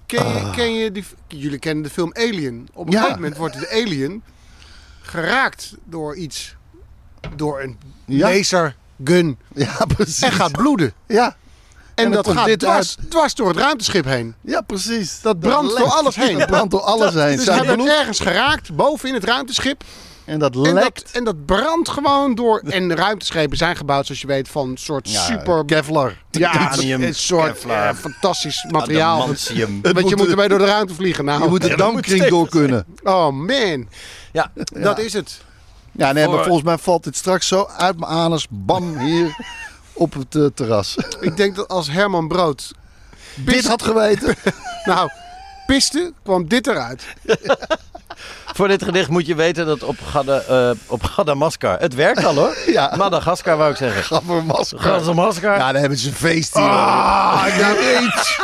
[0.06, 1.06] ken, je, ken je die...
[1.28, 2.70] Jullie kennen de film Alien.
[2.74, 2.98] Op een Ja.
[3.00, 4.24] gegeven moment wordt de alien
[5.02, 6.56] geraakt door iets.
[7.36, 8.28] Door een Ja.
[9.04, 9.38] Lasergun.
[9.56, 10.22] Ja, precies.
[10.22, 10.94] En gaat bloeden.
[11.08, 11.36] Ja,
[11.96, 14.36] En, dat gaat dit dwars, dwars door het ruimteschip heen.
[14.42, 15.22] ja precies.
[15.22, 16.38] Dat brandt door alles heen.
[16.38, 17.36] Dat brandt door alles heen.
[17.42, 19.84] Dus hij ergens geraakt, boven in het ruimteschip.
[20.26, 21.02] En dat En lekt.
[21.04, 22.60] dat, en dat brandt gewoon door.
[22.60, 25.66] En de ruimteschepen zijn gebouwd, zoals je weet, van een soort super...
[25.66, 26.18] Kevlar.
[26.32, 29.18] Ja, titanium, een soort Kevlar, eh, fantastisch materiaal.
[29.18, 29.80] Adamantium.
[29.82, 31.26] Want je moet- ermee door de ruimte vliegen.
[31.26, 32.86] Nou, Je moet de dampkring door kunnen.
[33.04, 33.88] Oh man,
[34.32, 35.42] Ja, dat is het.
[35.92, 38.48] Ja, nee, maar volgens mij valt dit straks zo uit mijn anus.
[38.50, 39.36] Bam, hier
[39.94, 40.98] op het eh, terras.
[41.20, 42.72] Ik denk dat als Herman Brood
[43.36, 44.36] Dit had geweten.
[44.86, 45.10] nou
[45.66, 47.06] piste, kwam dit eruit.
[48.56, 52.36] voor dit gedicht moet je weten dat op, Gada, eh, op Gadamaskar, het werkt al
[52.36, 52.58] hoor.
[52.66, 52.94] Ja.
[52.98, 54.04] Madagaskar wou ik zeggen.
[54.04, 54.80] Gaffermasker.
[54.80, 55.58] Gadamaskar.
[55.58, 56.64] Ja, dan hebben ze een feest hier.
[56.64, 58.40] Ah, ik nam iets.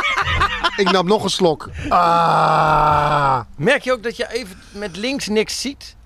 [0.76, 1.70] Ik nam nog een slok.
[1.88, 3.40] Ah.
[3.56, 5.96] Merk je ook dat je even met links niks ziet?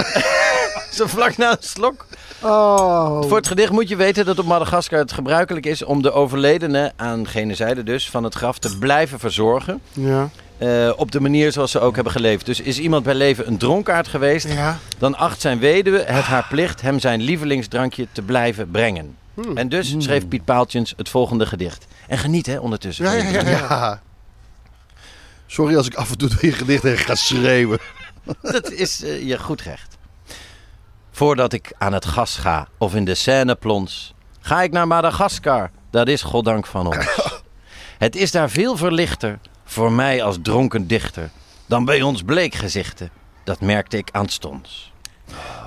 [0.96, 2.06] Zo vlak na een slok.
[2.40, 3.22] Oh.
[3.22, 6.92] Voor het gedicht moet je weten dat op Madagaskar het gebruikelijk is om de overledene,
[6.96, 9.80] aan gene zijde dus, van het graf te blijven verzorgen.
[9.92, 10.28] Ja.
[10.58, 12.46] eh, op de manier zoals ze ook hebben geleefd.
[12.46, 14.78] Dus is iemand bij leven een dronkaard geweest, Ja.
[14.98, 19.16] dan acht zijn weduwe het haar plicht hem zijn lievelingsdrankje te blijven brengen.
[19.34, 19.56] Hmm.
[19.56, 21.86] En dus schreef Piet Paaltjens het volgende gedicht.
[22.08, 23.04] En geniet hè, ondertussen.
[23.04, 24.00] Ja, ja, ja.
[25.46, 27.78] Sorry als ik af en toe door je gedicht heen ga schreeuwen.
[28.42, 29.96] Dat is eh, je goed recht.
[31.14, 35.70] Voordat ik aan het gas ga of in de Seine plons, ga ik naar Madagaskar.
[35.90, 37.06] Dat is goddank van ons.
[37.98, 41.30] Het is daar veel verlichter, voor mij als dronken dichter,
[41.66, 43.10] dan bij ons bleekgezichten.
[43.44, 44.92] Dat merkte ik aanstonds.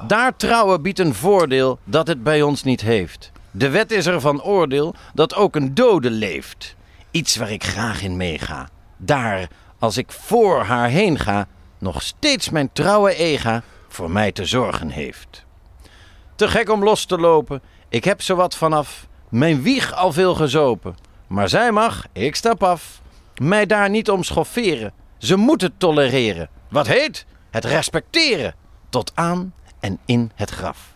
[0.07, 3.31] Daar trouwen biedt een voordeel dat het bij ons niet heeft.
[3.51, 6.75] De wet is er van oordeel dat ook een dode leeft.
[7.11, 8.69] Iets waar ik graag in meega.
[8.97, 9.47] Daar,
[9.79, 13.63] als ik voor haar heen ga, nog steeds mijn trouwe ega
[13.95, 15.45] voor mij te zorgen heeft.
[16.35, 20.95] Te gek om los te lopen, ik heb zowat vanaf mijn wieg al veel gezopen.
[21.27, 23.01] Maar zij mag, ik stap af,
[23.37, 24.93] mij daar niet om schofferen.
[25.17, 26.49] Ze moet het tolereren.
[26.69, 27.25] Wat heet?
[27.51, 28.55] Het respecteren.
[28.89, 30.93] Tot aan en in het graf.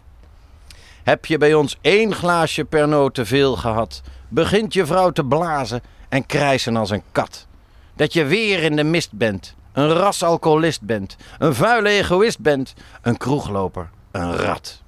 [1.04, 5.82] Heb je bij ons één glaasje Pernod te veel gehad, begint je vrouw te blazen
[6.10, 7.48] en krijsen als een kat.
[7.96, 13.18] Dat je weer in de mist bent, een rasalcoholist bent, een vuile egoïst bent, een
[13.18, 14.82] kroegloper, een rat.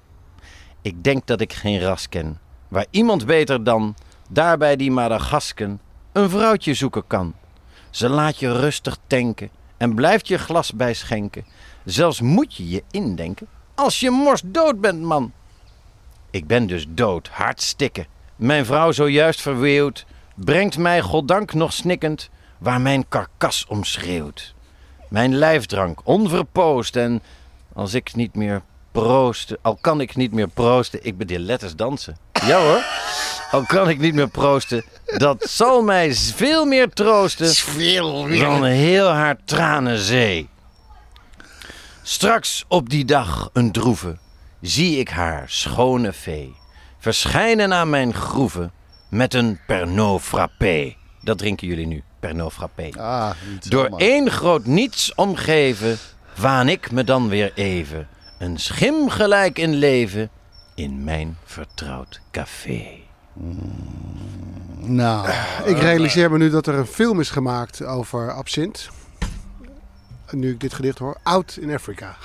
[0.82, 3.94] Ik denk dat ik geen ras ken, waar iemand beter dan,
[4.28, 5.80] daarbij die Madagasken,
[6.12, 7.34] een vrouwtje zoeken kan.
[7.90, 11.44] Ze laat je rustig tanken en blijft je glas bijschenken.
[11.84, 15.32] Zelfs moet je je indenken als je mors dood bent, man.
[16.30, 18.06] Ik ben dus dood, hard stikken.
[18.36, 24.54] Mijn vrouw zojuist verweeuwd, brengt mij goddank nog snikkend waar mijn karkas om schreeuwt.
[25.12, 27.22] Mijn lijfdrank onverpoost en
[27.72, 31.76] als ik niet meer proosten, al kan ik niet meer proosten, ik ben die letters
[31.76, 32.16] dansen.
[32.44, 32.84] Ja hoor,
[33.50, 37.54] al kan ik niet meer proosten, dat zal mij veel meer troosten
[38.38, 40.48] dan heel haar tranenzee.
[42.02, 44.18] Straks op die dag een droeve,
[44.60, 46.54] zie ik haar schone vee
[46.98, 48.70] verschijnen aan mijn groeve
[49.08, 50.94] met een Pernod frappé.
[51.20, 52.88] Dat drinken jullie nu, Pernod frappé.
[52.98, 53.30] Ah,
[53.68, 55.98] Door één groot niets omgeven,
[56.36, 58.08] waan ik me dan weer even
[58.38, 60.30] een schim gelijk in leven
[60.74, 62.86] in mijn vertrouwd café.
[64.78, 65.28] Nou,
[65.64, 68.88] Ik realiseer me nu dat er een film is gemaakt over absint.
[70.30, 71.16] Nu ik dit gedicht hoor.
[71.22, 72.16] Out in Africa.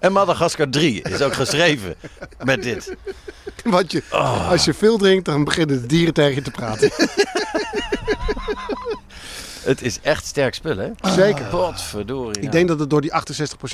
[0.00, 1.94] En Madagaskar 3 is ook geschreven
[2.44, 2.96] met dit.
[3.76, 4.02] Want je,
[4.50, 6.90] als je veel drinkt, dan beginnen de dieren tegen je te praten.
[9.62, 10.90] Het is echt sterk spul, hè?
[11.02, 11.44] Zeker.
[11.44, 12.42] Potverdorie.
[12.42, 13.12] Ik denk dat het door die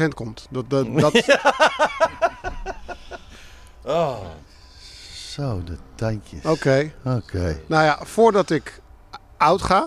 [0.02, 0.46] 68% komt.
[0.50, 1.12] Dat, dat, dat,
[5.28, 6.44] zo, de tandjes.
[6.44, 6.92] Oké.
[7.04, 7.60] Oké.
[7.66, 8.80] Nou ja, voordat ik
[9.36, 9.86] oud ga,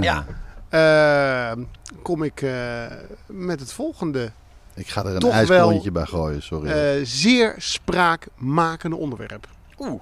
[0.00, 0.24] Ja.
[0.68, 1.64] eh,
[2.02, 2.84] kom ik eh,
[3.26, 4.32] met het volgende
[4.74, 6.70] Ik ga er een Toch ijsklontje bij gooien, sorry.
[6.70, 9.48] eh, zeer spraakmakende onderwerp.
[9.78, 10.00] Oeh.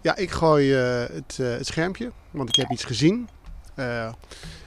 [0.00, 3.28] Ja, ik gooi eh, het, eh, het schermpje, want ik heb iets gezien.
[3.74, 4.12] Eh,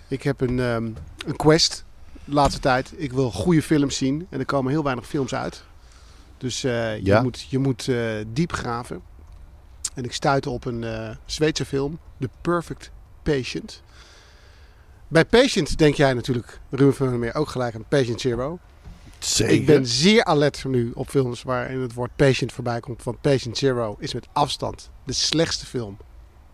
[0.07, 0.83] ik heb een, ehm,
[1.25, 1.85] een quest
[2.25, 2.93] de laatste tijd.
[2.95, 5.63] Ik wil goede films zien en er komen heel weinig films uit.
[6.37, 7.21] Dus eh, je Ja?
[7.21, 7.97] moet, je moet eh,
[8.27, 9.01] diep graven.
[9.93, 12.91] En ik stuitte op een eh, Zweedse film, The Perfect
[13.23, 13.81] Patient.
[15.07, 18.59] Bij Patient denk jij natuurlijk, Ruben van Meer, ook gelijk aan Patient Zero.
[19.19, 19.53] Zeker.
[19.53, 23.03] Ik ben zeer alert nu op films waarin het woord patient voorbij komt.
[23.03, 25.97] Want Patient Zero is met afstand de slechtste film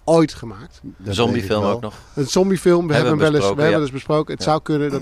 [0.04, 0.82] ooit gemaakt.
[0.98, 1.94] Dat Zombiefilm ook nog.
[2.16, 4.34] Een zombiefilm, we hebben, Hebben hem we wel eens, we besproken, hebben eens besproken.
[4.34, 4.50] Het Ja.
[4.50, 5.02] zou kunnen dat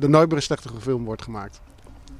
[0.00, 1.60] er nooit meer een slechtere film wordt gemaakt.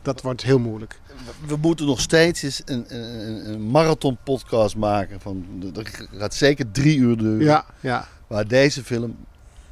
[0.02, 1.00] Dat wordt heel moeilijk.
[1.46, 5.20] We moeten nog steeds eens een, een, een marathon podcast maken.
[5.20, 7.44] Van, dat gaat zeker drie uur duren.
[7.44, 8.09] Ja, ja.
[8.26, 9.16] Waar deze film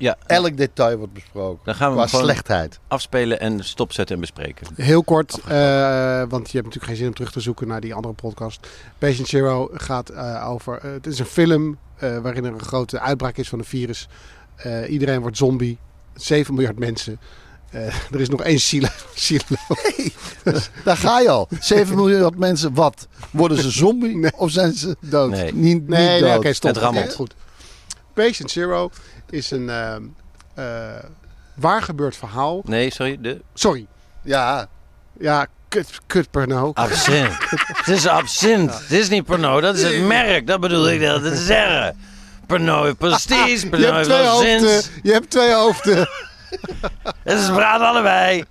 [0.01, 0.17] Ja.
[0.27, 1.61] elk detail wordt besproken.
[1.65, 2.79] Dan gaan we Qua hem gewoon slechtheid.
[2.89, 4.67] afspelen en stopzetten en bespreken.
[4.75, 7.95] Heel kort, eh, want je hebt natuurlijk geen zin om terug te zoeken naar die
[7.95, 8.67] andere podcast.
[8.99, 10.79] Patient Zero gaat eh, over.
[10.83, 14.09] eh, het is een film eh, waarin er een grote uitbraak is van een virus.
[14.57, 15.79] Eh, iedereen wordt zombie.
[16.15, 17.21] 7 miljard mensen.
[17.71, 18.89] Eh, er is nog één silo.
[19.15, 19.43] silo.
[20.85, 21.49] Daar ga je al.
[21.61, 23.09] 7 miljard mensen, wat?
[23.31, 24.17] Worden ze zombie?
[24.17, 24.31] Nee.
[24.37, 25.31] Of zijn ze Dood.
[25.31, 25.43] Nee.
[25.45, 26.37] niet, Nee, niet nee dood?
[26.39, 26.75] oké, stop.
[26.75, 27.15] Het rammelt.
[27.15, 27.35] Goed.
[28.15, 28.91] Patient Zero
[29.31, 30.03] is een ehm,
[30.55, 31.05] eh,
[31.55, 32.61] waar gebeurd verhaal.
[32.65, 33.19] Nee, sorry.
[33.21, 33.87] De Sorry.
[34.23, 34.67] Ja,
[35.19, 36.77] Ja, kut, kut Pernod.
[36.77, 37.33] absint.
[37.81, 38.79] het is absint.
[38.79, 40.47] Het is niet Pernod, dat is het merk.
[40.47, 41.97] Dat bedoel ik net te zeggen.
[42.47, 44.55] Pernod Prestige, Je Pernod hebt twee hoofden.
[44.63, 44.91] Absint.
[45.03, 46.09] Je hebt twee hoofden.
[47.23, 48.45] Het is praat allebei.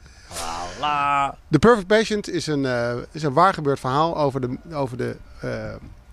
[0.79, 1.35] La.
[1.51, 5.15] The Perfect Patient is een, eh, is een waar gebeurd verhaal over de, over de
[5.41, 5.49] eh,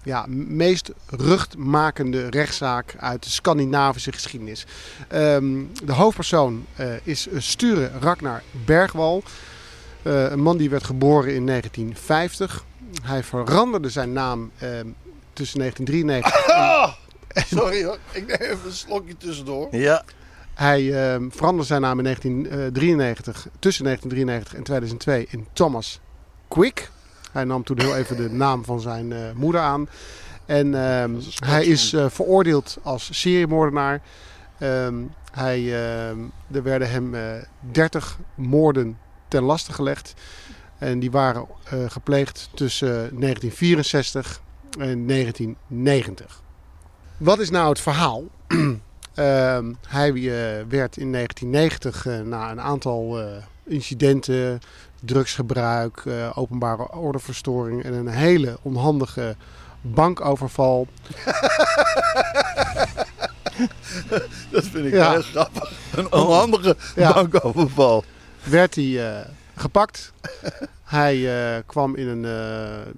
[0.07, 4.67] ja, meest ruchtmakende rechtszaak uit de Scandinavische geschiedenis.
[5.09, 9.23] Ehm, de hoofdpersoon eh, is Sture Ragnar Bergwal.
[10.03, 12.65] Eh, een man die werd geboren in 1950.
[13.03, 14.87] Hij veranderde zijn naam ehm,
[15.33, 16.93] tussen 1993 Ah,
[17.57, 19.69] sorry hoor, ik neem even een slokje tussendoor.
[19.71, 20.05] Ja.
[20.55, 26.01] Hij ehm, veranderde zijn naam in 1993, tussen 1993 en 2002 in Thomas
[26.49, 26.91] Quick.
[27.33, 29.89] Hij nam toen heel even de naam van zijn eh, moeder aan.
[30.47, 34.01] En ehm, is hij is eh, veroordeeld als seriemoordenaar.
[34.59, 34.95] Ehm,
[35.33, 36.19] hij, ehm,
[36.53, 37.23] er werden hem eh
[37.71, 40.15] 30 moorden ten laste gelegd.
[40.79, 41.47] En die waren
[41.89, 44.41] gepleegd tussen 1964
[44.79, 46.43] en 1990.
[47.17, 48.25] Wat is nou het verhaal?
[49.89, 50.13] Hij
[50.69, 53.19] werd in 1990 eh, na een aantal
[53.65, 54.61] incidenten,
[55.07, 59.37] drugsgebruik, eh, openbare ordeverstoring en een hele onhandige
[59.81, 60.87] bankoverval.
[64.51, 65.11] Dat vind ik Ja.
[65.11, 65.73] heel grappig.
[65.95, 67.13] Een onhandige Ja.
[67.13, 68.05] bankoverval.
[68.43, 70.13] werd hij eh, gepakt.
[70.85, 71.17] hij
[71.57, 72.23] eh, kwam in een,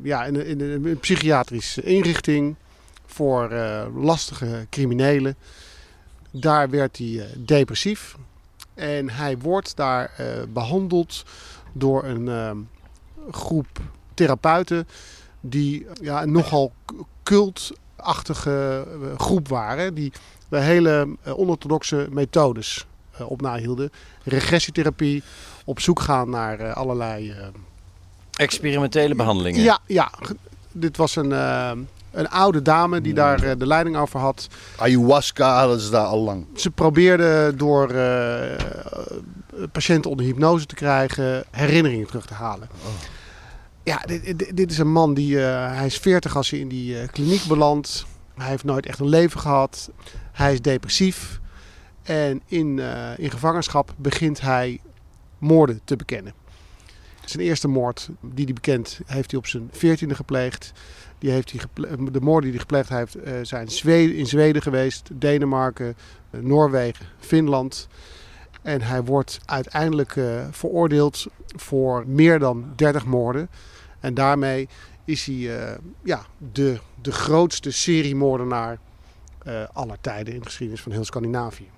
[0.03, 2.57] ja, in een, in een, psychiatrische inrichting
[3.07, 3.51] voor
[3.95, 5.37] lastige criminelen.
[6.31, 8.17] Daar werd hij depressief.
[8.79, 11.25] En hij wordt daar eh, behandeld
[11.79, 12.51] door een eh,
[13.31, 13.67] groep
[14.15, 14.89] therapeuten
[15.41, 16.73] die ja, een nogal
[17.23, 19.95] cultachtige eh, groep waren.
[19.95, 20.13] Die
[20.49, 23.91] de hele eh, onorthodoxe methodes eh, op nahielden.
[24.25, 25.23] Regressietherapie,
[25.65, 27.31] op zoek gaan naar allerlei...
[27.31, 27.47] eh,
[28.37, 29.63] Experimentele behandelingen.
[29.63, 30.11] ja, ja,
[30.73, 31.31] dit was een,
[32.11, 34.47] een oude dame die daar eh, de leiding over had.
[34.77, 36.47] Ayahuasca hadden ze daar al lang.
[36.55, 37.89] Ze probeerde door
[39.73, 42.69] patiënten onder hypnose te krijgen herinneringen terug te halen.
[43.83, 46.69] Ja, dit, dit- dit is een man die, eh, hij is 40 als hij in
[46.69, 48.07] die eh, kliniek belandt.
[48.35, 49.91] Hij heeft nooit echt een leven gehad.
[50.33, 51.41] Hij is depressief.
[52.03, 54.81] En in, eh, in gevangenschap begint hij
[55.39, 56.33] moorden te bekennen.
[57.25, 60.73] Zijn eerste moord die hij bekent, heeft hij op zijn 14e gepleegd.
[61.19, 61.61] Die heeft hij
[62.11, 63.17] de moorden die hij gepleegd heeft
[63.49, 65.97] zijn Zweden, in Zweden geweest, Denemarken,
[66.31, 67.89] Noorwegen, Finland.
[68.69, 71.27] En hij wordt uiteindelijk eh, veroordeeld
[71.57, 73.49] voor meer dan 30 moorden.
[74.01, 74.69] En daarmee
[75.05, 78.79] is hij eh, ja, de, de grootste seriemoordenaar
[79.43, 81.69] eh aller tijden in de geschiedenis van heel Scandinavië.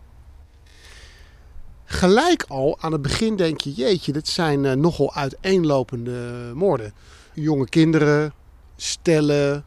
[1.85, 6.93] Gelijk al aan het begin denk je, jeetje, dit zijn nogal uiteenlopende moorden.
[7.35, 8.33] Jonge kinderen,
[8.77, 9.65] stellen,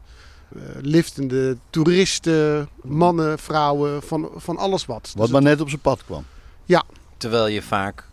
[0.80, 5.12] liftende toeristen, mannen, vrouwen, van, van alles wat.
[5.14, 6.24] Wat Dus maar net op zijn pad kwam.
[7.24, 8.04] Terwijl je vaak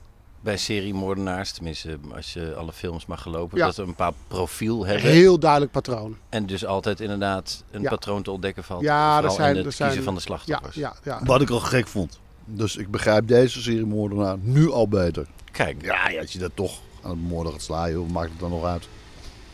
[0.41, 3.65] bij seriemoordenaars, tenminste als je alle films mag gelopen, Ja.
[3.65, 5.11] dat ze een bepaald profiel een hebben.
[5.11, 6.17] heel duidelijk patroon.
[6.29, 7.89] En dus altijd inderdaad een Ja.
[7.89, 8.81] patroon te ontdekken valt.
[8.81, 10.75] Ja, Vooral zijn- in het er zijn- kiezen van de slachtoffers.
[10.75, 11.21] ja, ja.
[11.23, 12.19] Wat ik al gek vond.
[12.45, 15.27] Dus ik begrijp deze seriemoordenaar nu al beter.
[15.51, 18.39] Kijk, Ja, ja, als je dat toch aan het moorden gaat slaan, joh, maakt het
[18.39, 18.87] dan nog uit?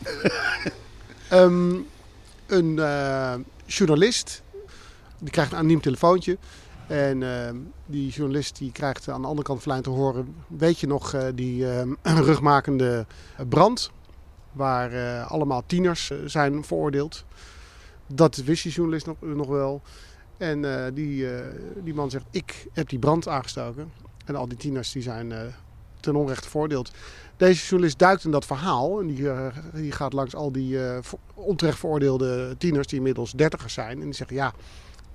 [1.28, 1.74] Ehm,
[2.46, 3.34] een eh,
[3.66, 4.42] journalist
[5.18, 6.38] die krijgt een anoniem telefoontje.
[6.88, 10.34] En ehm, die journalist die krijgt aan de andere kant van de lijn te horen...
[10.46, 13.06] Weet je nog eh, die ehm, rugmakende
[13.48, 13.90] brand...
[14.52, 17.24] waar eh, allemaal tieners eh, zijn veroordeeld?
[18.06, 19.82] Dat wist die journalist nog, nog wel.
[20.36, 21.26] En die,
[21.84, 23.92] die man zegt, ik heb die brand aangestoken.
[24.24, 25.32] En al die tieners die zijn
[26.00, 26.90] ten onrechte veroordeeld.
[27.36, 29.28] Deze journalist duikt in dat verhaal en die,
[29.72, 33.98] die gaat langs al die ver- onterecht veroordeelde tieners die inmiddels dertigers zijn.
[33.98, 34.52] En die zeggen ja,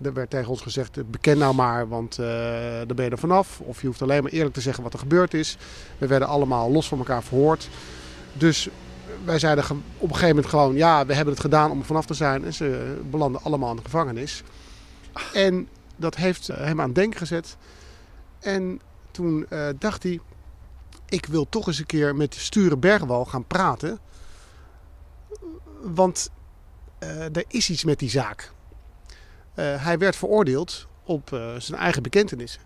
[0.05, 3.17] er werd tegen ons gezegd, eh, beken nou maar, want eh daar ben je er
[3.17, 3.59] vanaf.
[3.59, 5.57] Of je hoeft alleen maar eerlijk te zeggen wat er gebeurd is.
[5.97, 7.69] We werden allemaal los van elkaar verhoord.
[8.33, 8.69] Dus
[9.25, 12.05] wij zeiden op een gegeven moment gewoon, ja, we hebben het gedaan om er vanaf
[12.05, 12.45] te zijn.
[12.45, 14.43] En ze belanden allemaal in de gevangenis.
[15.33, 17.57] En dat heeft eh, hem aan het denken gezet.
[18.39, 20.19] En toen eh, dacht hij,
[21.09, 23.99] ik wil toch eens een keer met Sture Bergwal gaan praten.
[25.81, 26.29] Want
[26.99, 28.51] eh, er is iets met die zaak.
[29.53, 32.61] Eh, hij werd veroordeeld op eh, zijn eigen bekentenissen.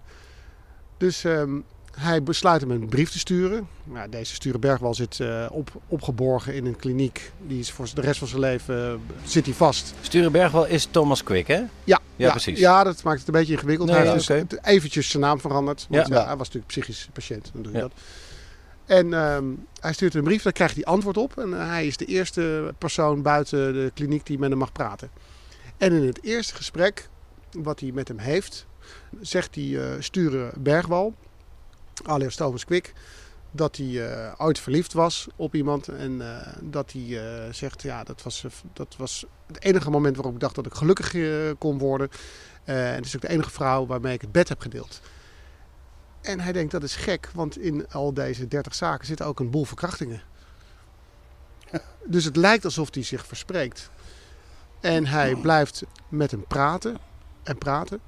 [0.97, 1.59] Dus ehm,
[1.95, 3.67] hij besluit hem een brief te sturen.
[3.83, 7.31] Nou, deze Sture Bergwal zit eh, op, opgeborgen in een kliniek.
[7.47, 9.93] Die is voor de rest van zijn leven zit hij vast.
[10.01, 11.63] Sturenbergwal is Thomas Quick, hè?
[11.83, 12.59] Ja, Ja, precies.
[12.59, 13.87] Ja, dat maakt het een beetje ingewikkeld.
[13.87, 15.85] Nee, hij ja, heeft dus eventjes zijn naam veranderd.
[15.89, 16.15] Want Ja.
[16.15, 17.49] ja, hij was natuurlijk psychisch patiënt.
[17.53, 17.83] Dan doe je Ja.
[17.83, 17.93] dat.
[18.85, 19.45] En ehm,
[19.79, 21.37] hij stuurt een brief, daar krijgt hij antwoord op.
[21.37, 25.09] En hij is de eerste persoon buiten de kliniek die met hem mag praten.
[25.77, 27.09] En in het eerste gesprek
[27.51, 28.65] wat hij met hem heeft,
[29.21, 31.13] zegt hij eh Sture Bergwal,
[32.03, 32.93] alias Thomas Quick,
[33.51, 35.87] dat hij eh, ooit verliefd was op iemand.
[35.87, 37.19] En eh, dat hij
[37.51, 41.15] zegt, ja, dat was, dat was het enige moment waarop ik dacht dat ik gelukkig
[41.57, 42.09] kon worden.
[42.63, 45.01] En het is ook de enige vrouw waarmee ik het bed heb gedeeld.
[46.21, 49.49] En hij denkt dat is gek, want in al deze 30 zaken zitten ook een
[49.49, 50.21] boel verkrachtingen.
[52.05, 53.89] Dus het lijkt alsof hij zich verspreekt.
[54.79, 56.97] En hij blijft met hem praten
[57.43, 58.01] en praten.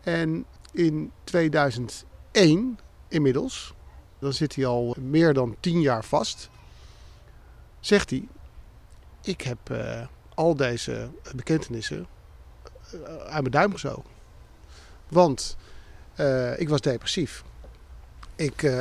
[0.00, 3.74] En in 2001 inmiddels,
[4.18, 6.50] dan zit hij al meer dan tien jaar vast,
[7.80, 8.28] zegt hij:
[9.22, 12.06] Ik heb eh, al deze bekentenissen
[12.94, 14.10] uh, uit mijn duim gezogen.
[15.08, 15.56] Want
[16.16, 17.44] uh, ik was depressief.
[18.36, 18.72] Ik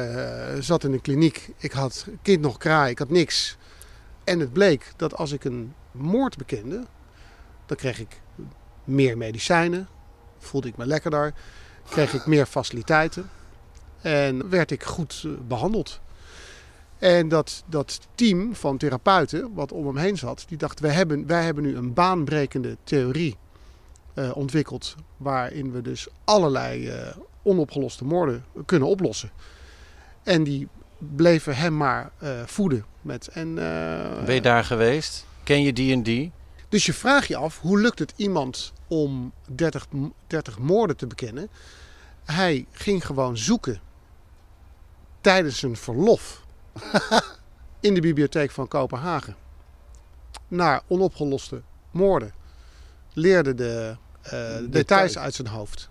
[0.59, 1.49] zat in een kliniek.
[1.57, 2.91] Ik had kind nog kraai.
[2.91, 3.57] Ik had niks.
[4.23, 6.85] En het bleek dat als ik een moord bekende,
[7.69, 8.21] dan kreeg ik
[8.83, 9.87] meer medicijnen.
[10.37, 11.33] Voelde ik me lekkerder.
[11.89, 13.29] Kreeg ik meer faciliteiten.
[14.01, 15.99] En werd ik goed uh, behandeld.
[16.97, 21.27] En dat, dat team van therapeuten wat om hem heen zat, die dacht: wij hebben,
[21.27, 23.37] wij hebben nu een baanbrekende theorie
[24.15, 24.95] uh, ontwikkeld.
[25.17, 27.07] Waarin we dus allerlei uh,
[27.41, 29.29] onopgeloste moorden kunnen oplossen.
[30.23, 32.11] En die bleven hem maar
[32.45, 32.85] voeden.
[33.01, 33.55] Met, en,
[34.25, 35.25] ben je daar geweest?
[35.43, 36.31] Ken je die en die?
[36.69, 39.87] Dus je vraagt je af, hoe lukt het iemand om 30,
[40.27, 41.49] 30 moorden te bekennen?
[42.25, 43.81] Hij ging gewoon zoeken
[45.21, 46.45] tijdens zijn verlof
[47.79, 49.35] in de bibliotheek van Kopenhagen
[50.47, 52.33] naar onopgeloste moorden.
[53.13, 54.69] Leerde de uh, details.
[54.69, 55.89] details uit zijn hoofd.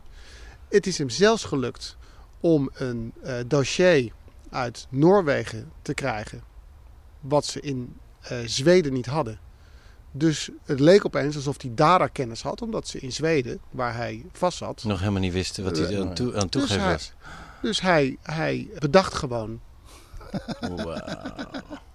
[0.69, 1.97] Het is hem zelfs gelukt
[2.41, 4.12] om een uh, dossier
[4.51, 6.43] uit Noorwegen te krijgen,
[7.21, 7.97] wat ze in
[8.33, 9.38] uh, Zweden niet hadden.
[10.11, 14.59] Dus het leek opeens alsof hij data-kennis had, omdat ze in Zweden, waar hij vast
[14.59, 14.85] zat...
[14.85, 17.12] Nog helemaal niet wisten wat hij aan, toe, aan toegeven dus hij, was.
[17.62, 19.61] Dus hij, hij bedacht gewoon
[20.61, 20.99] wow.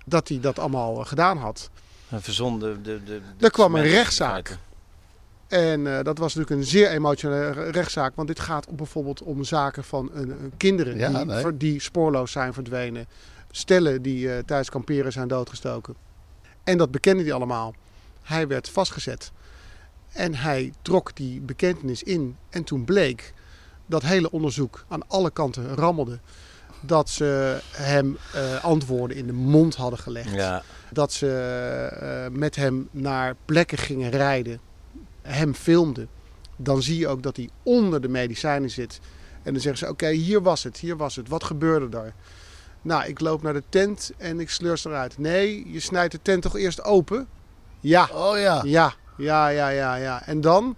[0.06, 1.69] dat hij dat allemaal gedaan had.
[2.08, 4.58] Hij verzonde de, de, de er kwam een rechtszaak.
[5.47, 8.15] En uh, dat was natuurlijk een zeer emotionele rechtszaak.
[8.15, 11.41] Want dit gaat om, bijvoorbeeld om zaken van uh, kinderen Ja, die, nee.
[11.41, 13.08] ver- die spoorloos zijn verdwenen.
[13.52, 15.95] Stellen die uh, tijdens kamperen zijn doodgestoken.
[16.63, 17.73] En dat bekende hij allemaal.
[18.23, 19.31] Hij werd vastgezet.
[20.12, 22.38] En hij trok die bekentenis in.
[22.49, 23.33] En toen bleek
[23.86, 26.19] dat hele onderzoek aan alle kanten rammelde.
[26.81, 30.33] Dat ze hem eh, antwoorden in de mond hadden gelegd.
[30.33, 31.27] Ja, Dat ze
[31.99, 34.59] eh, met hem naar plekken gingen rijden.
[35.21, 36.07] Hem filmden.
[36.55, 38.99] Dan zie je ook dat hij onder de medicijnen zit.
[39.43, 41.27] En dan zeggen ze: Oké, hier was het, hier was het.
[41.27, 42.13] Wat gebeurde daar?
[42.81, 45.17] Nou, ik loop naar de tent en ik sleur ze eruit.
[45.17, 47.27] Nee, je snijdt de tent toch eerst open?
[47.84, 48.62] Ja, Oh ja.
[48.65, 50.26] ja, ja, ja, ja, ja.
[50.26, 50.76] En dan?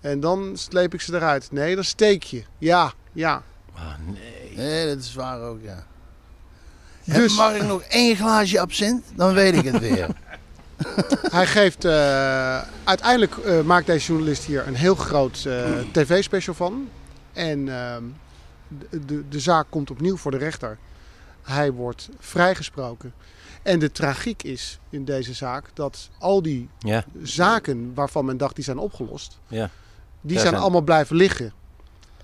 [0.00, 1.52] En dan sleep ik ze eruit.
[1.52, 2.44] Nee, dan steek je.
[2.58, 3.42] Ja, ja.
[3.74, 4.52] Ah, nee.
[4.56, 5.84] Nee, dat is waar ook, ja.
[7.04, 9.04] Dus- Mag ik nog één glaasje absint?
[9.14, 10.08] Dan weet ik het weer.
[11.30, 16.88] Hij geeft, eh, uiteindelijk eh, maakt deze journalist hier een heel groot eh, tv-special van.
[17.32, 18.02] En ehm,
[18.90, 20.78] de, de, de zaak komt opnieuw voor de rechter.
[21.42, 23.12] Hij wordt vrijgesproken.
[23.62, 28.54] En de tragiek is in deze zaak dat al die Ja, zaken waarvan men dacht
[28.54, 29.70] die zijn opgelost, ja.
[30.20, 31.52] die zijn zijn- allemaal blijven liggen.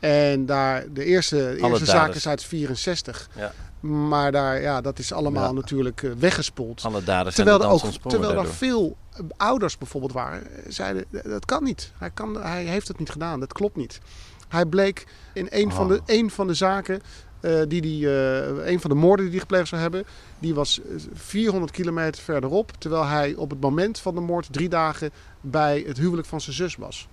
[0.01, 3.29] En daar, de eerste, de eerste zaak is uit 64.
[3.37, 3.53] Ja.
[3.81, 6.83] Maar daar, ja, dat is allemaal natuurlijk eh, weggespoeld.
[6.85, 10.63] Alle daders zijn Terwijl de er, ook, terwijl er veel eh, ouders bijvoorbeeld waren, eh,
[10.73, 11.93] zeiden dat kan niet.
[11.99, 14.01] Hij, kan, hij heeft het niet gedaan, dat klopt niet.
[14.49, 16.01] Hij bleek in een, van, de, Oh.
[16.07, 17.01] een van de zaken,
[17.69, 20.05] die die, eh, een van de moorden die hij gepleegd zou hebben,
[20.39, 22.73] die was eh, 400 kilometer verderop.
[22.79, 26.57] Terwijl hij op het moment van de moord drie dagen bij het huwelijk van zijn
[26.57, 27.09] zus was.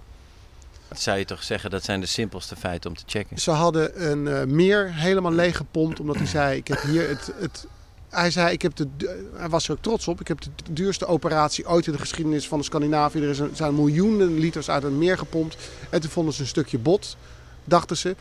[0.88, 3.38] Dat zou je toch zeggen, dat zijn de simpelste feiten om te checken.
[3.38, 7.34] Ze hadden een eh, meer helemaal leeg gepompt omdat hij zei: Ik heb hier het.
[7.40, 7.68] het
[8.10, 8.88] hij zei: ik heb de,
[9.36, 10.20] Hij was er ook trots op.
[10.20, 13.26] Ik heb de duurste operatie ooit in de geschiedenis van Scandinavië.
[13.26, 15.58] Er zijn miljoenen liters uit een meer gepompt.
[15.90, 17.18] En toen vonden ze een stukje bot,
[17.64, 18.16] dachten ze.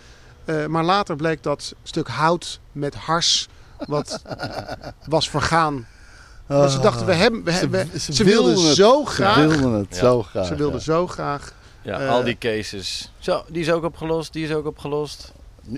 [0.45, 3.49] Eh, maar later bleek dat stuk hout met hars.
[3.87, 4.23] wat
[5.07, 5.87] was vergaan.
[6.49, 8.77] Ze dachten: we hebben, we, Ze- we- ze ze, wilden wilden het.
[8.77, 9.37] zo Ze graag.
[9.37, 9.97] wilden het Ja.
[9.99, 10.47] zo graag.
[10.47, 10.83] Ze wilden ja.
[10.85, 11.55] zo graag.
[11.83, 13.13] Ja, Eh, al die cases.
[13.19, 15.33] Zo, die is ook opgelost, die is ook opgelost.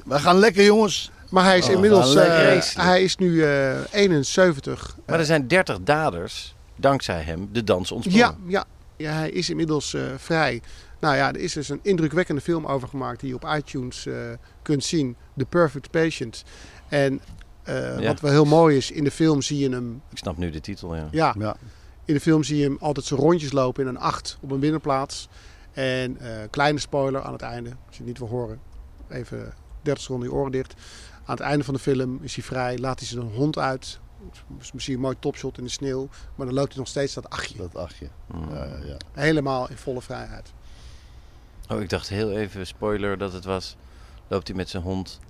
[0.05, 1.11] We gaan lekker, jongens.
[1.31, 2.15] Maar hij is Oh, inmiddels.
[2.15, 4.97] eh, hij is nu eh 71.
[5.07, 8.27] Maar er zijn 30 daders, dankzij hem, de dans ontsprongen.
[8.27, 8.65] Ja, ja.
[8.97, 10.63] ja, hij is inmiddels eh, vrij.
[11.01, 14.15] Nou ja, er is dus een indrukwekkende film over gemaakt die je op iTunes eh,
[14.63, 15.17] kunt zien.
[15.37, 16.45] The Perfect Patient.
[16.89, 17.21] En
[17.63, 18.07] eh, Ja.
[18.07, 20.03] wat wel heel mooi is, in de film zie je hem...
[20.11, 21.09] Ik snap nu de titel, ja.
[21.11, 21.57] Ja, Ja.
[22.05, 24.61] in de film zie je hem altijd zijn rondjes lopen in een acht op een
[24.61, 25.29] binnenplaats.
[25.73, 28.61] En eh, kleine spoiler aan het einde, als je het niet wil horen.
[29.09, 30.75] Even 30 seconden je oren dicht.
[31.25, 33.99] Aan het einde van de film is hij vrij, laat hij zijn hond uit.
[34.73, 36.09] Misschien een mooi topshot in de sneeuw.
[36.35, 37.57] Maar dan loopt hij nog steeds dat achtje.
[37.57, 38.09] Dat achtje.
[38.35, 38.49] Mm.
[38.55, 38.97] Ja, ja, ja.
[39.13, 40.53] Helemaal in volle vrijheid.
[41.69, 43.77] Oh, ik dacht heel even, spoiler, dat het was...
[44.29, 45.21] Loopt hij met zijn hond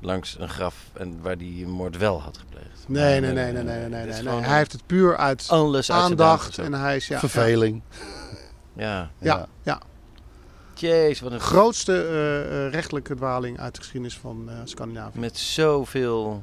[0.00, 2.84] langs een graf en waar hij een moord wel had gepleegd.
[2.86, 4.22] Nee, nee, nee, nee, nee, nee, nee.
[4.22, 6.58] Nee, Hij heeft het puur uit alles aandacht.
[6.58, 7.82] En hij is ja, Verveling.
[8.76, 9.36] ja, Ja.
[9.36, 9.80] Ja, ja.
[10.74, 15.18] Jeez, wat een Grootste eh, eh, rechtelijke dwaling uit de geschiedenis van eh, Scandinavië.
[15.18, 16.42] Met zoveel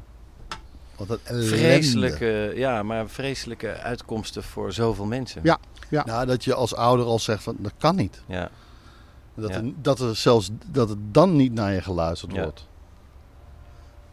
[0.96, 5.42] Wat een vreselijke, ja, maar vreselijke uitkomsten voor zoveel mensen.
[5.44, 5.60] Ja.
[6.06, 8.22] Nou, dat je als ouder al zegt van dat kan niet.
[8.26, 8.50] Ja.
[9.40, 9.56] Dat, Ja.
[9.56, 12.42] er, dat er zelfs dat het dan niet naar je geluisterd Ja.
[12.44, 12.68] wordt.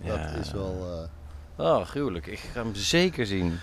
[0.05, 0.27] Dat Ja.
[0.29, 0.77] is wel.
[0.93, 1.09] eh,
[1.67, 2.27] Oh, gruwelijk.
[2.27, 3.59] Ik ga hem zeker zien.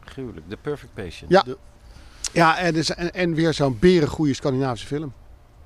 [0.00, 0.48] Gruwelijk.
[0.48, 1.30] The Perfect Patient.
[1.30, 1.44] Ja.
[2.32, 5.12] Ja, en, dus, en, en weer zo'n berengoeie Scandinavische film.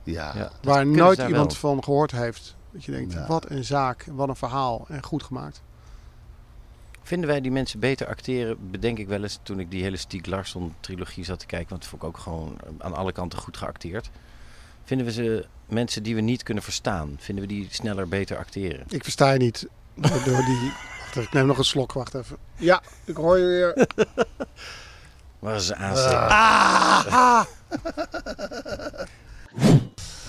[0.02, 0.32] ja.
[0.36, 0.50] Ja.
[0.62, 1.60] Waar nooit iemand wel.
[1.60, 2.56] van gehoord heeft.
[2.70, 3.26] Dat je denkt, Ja.
[3.26, 4.84] wat een zaak, wat een verhaal.
[4.88, 5.62] En goed gemaakt.
[7.02, 8.70] Vinden wij die mensen beter acteren?
[8.70, 11.68] Bedenk ik wel eens toen ik die hele Stieg Larsson trilogie zat te kijken.
[11.68, 14.10] Want dat vond ik ook gewoon aan alle kanten goed geacteerd.
[14.84, 17.16] Vinden we ze mensen die we niet kunnen verstaan?
[17.18, 18.84] Vinden we die sneller beter acteren?
[18.88, 20.72] Ik versta je niet door die...
[21.00, 22.36] Wacht even, ik neem nog een slok, wacht even.
[22.56, 23.86] Ja, ik hoor je weer.
[25.38, 26.28] Waar ze aanzetten.
[26.28, 27.44] Ah,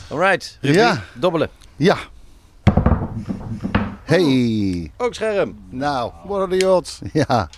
[0.09, 1.03] Alright, Ruby, Ja.
[1.13, 1.49] dobbelen.
[1.75, 1.97] Ja.
[4.03, 4.91] Hey.
[4.97, 5.57] Ook scherm.
[5.69, 6.99] Nou, what are the odds?
[7.27, 7.49] ja.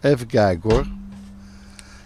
[0.00, 0.86] Even kijken hoor.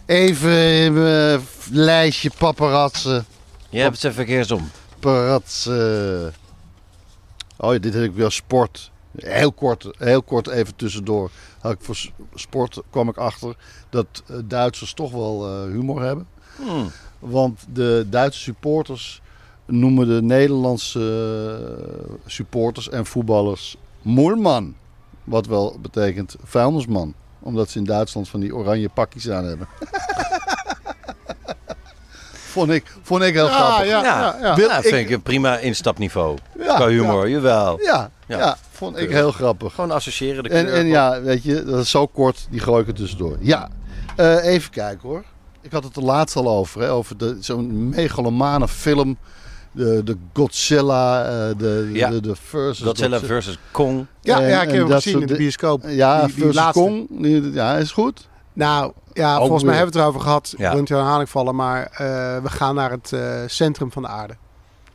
[0.06, 3.24] Even in mijn lijstje paparazzen.
[3.72, 4.70] Je hebt ze verkeersom.
[4.98, 6.34] Paparazzen.
[7.56, 8.90] Oh ja, dit heb ik weer sport.
[9.16, 11.30] Heel kort, heel kort even tussendoor.
[11.60, 13.56] Had ik voor sport kwam ik achter
[13.90, 16.26] dat eh, Duitsers toch wel eh, humor hebben.
[16.56, 16.90] Hmm.
[17.18, 19.22] Want de Duitse supporters
[19.66, 21.00] noemen de Nederlandse
[21.68, 24.74] eh, supporters en voetballers moerman.
[25.24, 27.14] Wat wel betekent vuilnisman.
[27.40, 29.68] Omdat ze in Duitsland van die oranje pakjes aan hebben.
[32.52, 33.88] vond, ik, vond ik heel Ja, grappig.
[33.88, 34.20] ja, Ja.
[34.20, 34.54] ja, ja.
[34.56, 36.38] Wil ik- vind ik een prima instapniveau.
[36.58, 37.80] Ja, Qua humor, jawel.
[37.80, 38.56] Ja, ja, Ja.
[38.70, 39.74] vond ik heel grappig.
[39.74, 40.76] Gewoon associëren de En, kleur.
[40.76, 43.36] en ja, weet je, dat is zo kort, die gooi ik er tussendoor.
[43.40, 43.68] Ja,
[44.16, 45.24] Eh, even kijken hoor.
[45.60, 49.16] Ik had het er laatst al over, hè, over de- zo'n megalomane film.
[49.72, 52.10] De, de Godzilla, eh, de, Ja.
[52.10, 54.06] de, de versus Godzilla versus Kong.
[54.20, 55.84] Ja, En- ja, ik en heb hem dat gezien in de bioscoop.
[55.86, 56.80] Ja, Die- die versus laatste.
[56.82, 57.06] Kong.
[57.22, 58.28] Die- Ja, is goed.
[58.52, 60.54] Nou, ja, Ook volgens mij hebben we het erover gehad.
[60.56, 60.70] Ja.
[60.70, 61.96] Ik herhaling vallen, maar eh,
[62.42, 64.36] we gaan naar het eh, centrum van de aarde.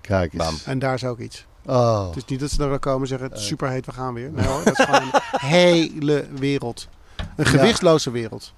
[0.01, 0.43] Kijk eens.
[0.43, 0.55] Bam.
[0.65, 1.45] En daar is ook iets.
[1.65, 2.07] Oh.
[2.07, 4.31] Het is niet dat ze er komen en zeggen, het is superheet, we gaan weer.
[4.31, 5.19] Nee hoor, dat is gewoon een
[5.57, 6.87] hele wereld.
[7.35, 8.53] Een gewichtsloze wereld.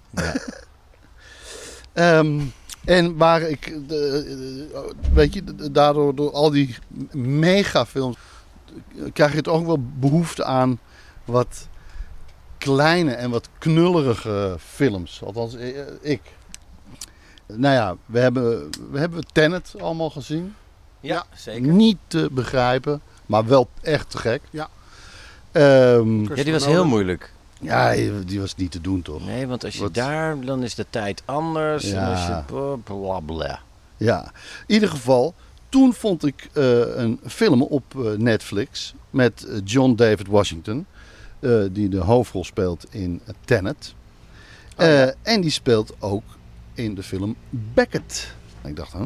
[1.94, 2.40] Ehm,
[2.86, 6.76] en waar ik, de, de- weet je, daardoor door al die
[7.14, 8.18] megafilms
[9.14, 10.80] krijg je het ook wel behoefte aan
[11.26, 11.68] wat
[12.60, 15.22] kleine en wat knullerige films.
[15.24, 15.70] Althans, eh,
[16.02, 16.22] ik.
[17.48, 20.56] Nou ja, we hebben, we hebben Tenet allemaal gezien.
[21.00, 21.62] Ja, zeker.
[21.72, 24.42] Niet te begrijpen, maar wel echt te gek.
[24.50, 24.70] Ja.
[25.52, 27.32] Ehm, Ja, die was heel moeilijk.
[27.62, 27.94] ja,
[28.26, 29.26] die was niet te doen toch?
[29.26, 31.84] Nee, want als je Wat- daar, dan is de tijd anders.
[31.84, 32.12] En Ja.
[32.12, 33.60] als je bla bla bla.
[33.98, 34.32] Ja,
[34.68, 35.34] in ieder geval,
[35.70, 40.86] toen vond ik eh, een film op eh, Netflix met eh, John David Washington,
[41.40, 43.94] eh, die de hoofdrol speelt in Tenet.
[44.76, 46.24] Eh, En die speelt ook
[46.74, 48.34] in de film Beckett.
[48.62, 49.06] En ik dacht, huh?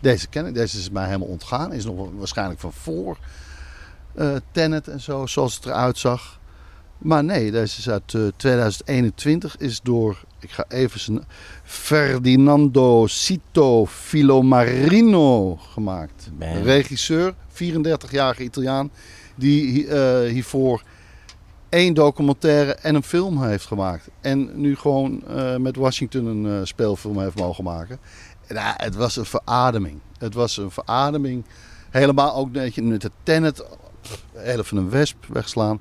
[0.00, 1.72] deze ken ik, deze is mij helemaal ontgaan.
[1.72, 3.18] Is nog waarschijnlijk van voor
[4.14, 6.40] eh, Tenet en zo, zoals het eruit zag.
[6.98, 11.24] Maar nee, deze is uit eh, 2021, is door, ik ga even zijn
[11.64, 16.30] Ferdinando Cito Filomarino gemaakt.
[16.38, 16.62] Man.
[16.62, 18.90] Regisseur, 34-jarige Italiaan,
[19.34, 19.86] die
[20.28, 20.82] hiervoor
[21.68, 24.08] één documentaire en een film heeft gemaakt.
[24.20, 27.98] En nu gewoon eh, met Washington een eh, speelfilm heeft mogen maken.
[28.46, 29.98] En, nou, het was een verademing.
[30.18, 31.44] Het was een verademing.
[31.90, 33.64] Helemaal ook weet je, met de Tenet,
[34.32, 35.80] heel even een wesp wegslaan.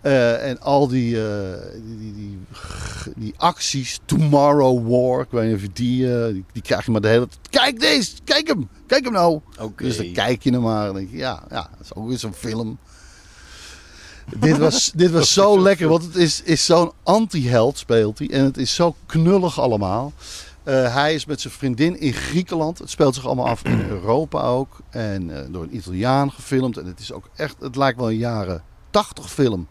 [0.00, 2.38] Eh, en al die, die, die, die,
[3.16, 7.00] die acties, Tomorrow War, ik weet niet of je die, die, die krijg je maar
[7.00, 7.48] de hele tijd.
[7.50, 9.40] Kijk deze, kijk hem, kijk hem nou.
[9.76, 12.18] Dus dan kijk je hem maar en denk je, ja, ja, dat is ook weer
[12.18, 12.78] zo'n film.
[14.26, 18.30] Dit was, dit was zo lekker, want het is, is zo'n anti-held speelt hij.
[18.30, 20.12] En het is zo knullig allemaal.
[20.64, 22.78] Eh, hij is met zijn vriendin in Griekenland.
[22.78, 24.80] Het speelt zich allemaal af in Europa ook.
[24.90, 26.76] En eh, door een Italiaan gefilmd.
[26.76, 29.68] En het is ook echt, het lijkt wel een jaren 80 film.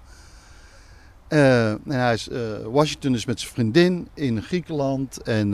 [1.28, 2.30] Eh, en hij is,
[2.66, 5.22] Washington is met zijn vriendin in Griekenland.
[5.22, 5.52] En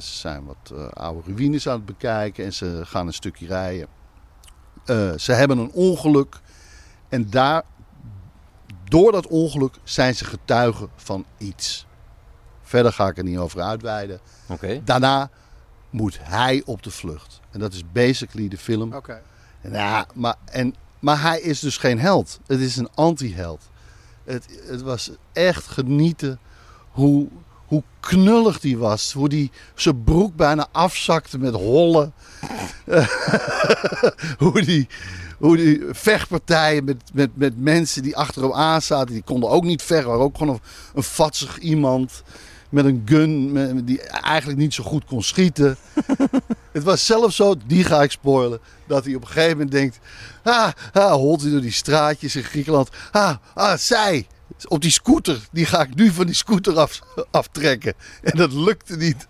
[0.00, 2.44] ze zijn wat oude ruïnes aan het bekijken.
[2.44, 3.88] En ze gaan een stukje rijden.
[5.20, 6.40] Ze hebben een ongeluk.
[7.08, 7.62] En daar,
[8.90, 11.86] door dat ongeluk zijn ze getuigen van iets.
[12.62, 14.20] Verder ga ik er niet over uitweiden.
[14.46, 14.80] Oké.
[14.84, 15.30] Daarna
[15.90, 17.40] moet hij op de vlucht.
[17.50, 18.94] En dat is basically de film.
[18.94, 19.22] Oké.
[19.72, 22.40] Ja, maar, en, maar hij is dus geen held.
[22.46, 23.68] Het is een anti-held.
[24.24, 26.38] Het, het was echt genieten
[26.90, 27.28] hoe,
[27.66, 29.12] hoe knullig die was.
[29.12, 32.12] Hoe die zijn broek bijna afzakte met hollen.
[34.38, 34.88] hoe die,
[35.40, 39.14] hoe die vechtpartijen met, met, met mensen die achter hem aan zaten.
[39.14, 40.08] Die konden ook niet vechten.
[40.08, 40.60] waren ook gewoon een,
[40.94, 42.22] een vatsig iemand.
[42.70, 45.76] Met een gun met- die eigenlijk niet zo goed kon schieten.
[46.72, 49.98] Het was zelfs zo, die ga ik spoilen, dat hij op een gegeven moment denkt...
[50.42, 52.88] Ah, ah, holt hij door die straatjes in Griekenland.
[53.10, 54.26] Ah, ah, zij,
[54.68, 57.94] op die scooter, die ga ik nu van die scooter af, aftrekken.
[58.22, 59.26] En dat lukte niet.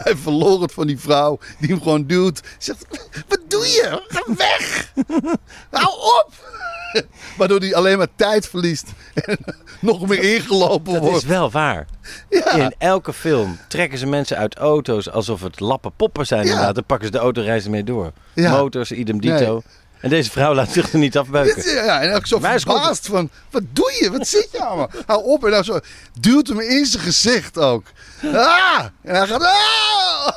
[0.04, 2.40] Hij verloor het van die vrouw, die hem gewoon duwt.
[2.58, 2.84] Zegt,
[3.28, 4.02] wat doe je?
[4.08, 4.92] Ga weg!
[5.70, 6.32] Hou op!
[7.38, 9.38] Waardoor hij alleen maar tijd verliest en
[9.80, 11.16] nog meer ingelopen Dat wordt.
[11.16, 11.86] is wel waar.
[12.28, 12.52] Ja.
[12.52, 16.42] In elke film trekken ze mensen uit auto's alsof het lappen poppen zijn.
[16.44, 16.48] Ja.
[16.50, 16.74] Inderdaad.
[16.74, 18.12] Dan pakken ze de auto reizen mee door.
[18.34, 18.50] Ja.
[18.50, 19.52] Motors, idem dito.
[19.52, 19.62] Nee.
[20.00, 21.72] En deze vrouw laat zich er niet afbeuken.
[21.72, 24.10] Ja, en ook zo Wij verbaasd van, wat doe je?
[24.10, 24.90] Wat zit je allemaal?
[25.06, 25.44] Hou op.
[25.44, 25.80] En dan zo
[26.20, 27.84] duwt hem in zijn gezicht ook.
[28.22, 28.84] Ah!
[29.02, 30.28] En hij gaat, ah!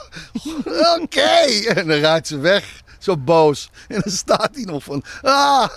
[1.01, 1.69] Oké.
[1.75, 3.69] En dan rijdt ze weg, zo boos.
[3.87, 5.69] En dan staat hij nog van, ah!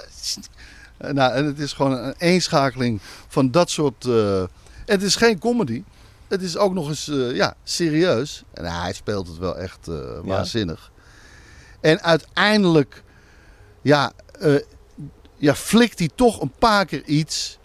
[0.98, 4.04] Nou, en het is gewoon een eenschakeling van dat soort...
[4.04, 4.42] eh,
[4.86, 5.82] het is geen comedy.
[6.28, 8.42] Het is ook nog eens eh, ja, serieus.
[8.54, 10.90] En hij speelt het wel echt eh, waanzinnig.
[11.80, 13.02] En uiteindelijk
[13.86, 14.54] ja, eh,
[15.36, 17.58] ja, flikt hij toch een paar keer iets.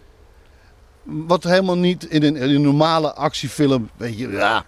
[1.02, 3.90] Wat helemaal niet in een, in een normale actiefilm.
[3.96, 4.64] Weet je, ja.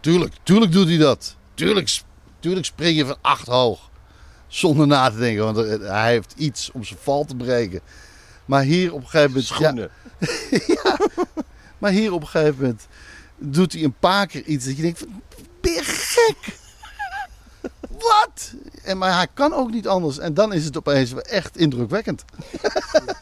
[0.00, 1.36] Tuurlijk, tuurlijk doet hij dat.
[1.54, 2.00] Tuurlijk,
[2.40, 3.90] tuurlijk spring je van acht hoog.
[4.46, 7.80] Zonder na te denken, want hij heeft iets om zijn val te breken.
[8.44, 9.48] Maar hier op een gegeven moment.
[9.48, 9.90] ja, Schoenen.
[11.80, 12.86] maar hier op een gegeven moment
[13.38, 15.22] doet hij een paar keer iets dat je denkt: van,
[15.60, 16.62] ben je gek?
[18.04, 18.52] Wat?
[18.82, 20.18] En, maar hij kan ook niet anders.
[20.18, 22.24] En dan is het opeens echt indrukwekkend.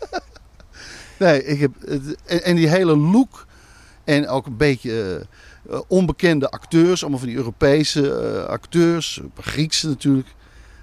[1.18, 1.72] nee, ik heb.
[1.87, 3.47] het- En, en die hele look.
[4.05, 5.26] En ook een beetje
[5.70, 7.01] eh, onbekende acteurs.
[7.01, 9.20] Allemaal van die Europese eh, acteurs.
[9.41, 10.28] Griekse natuurlijk.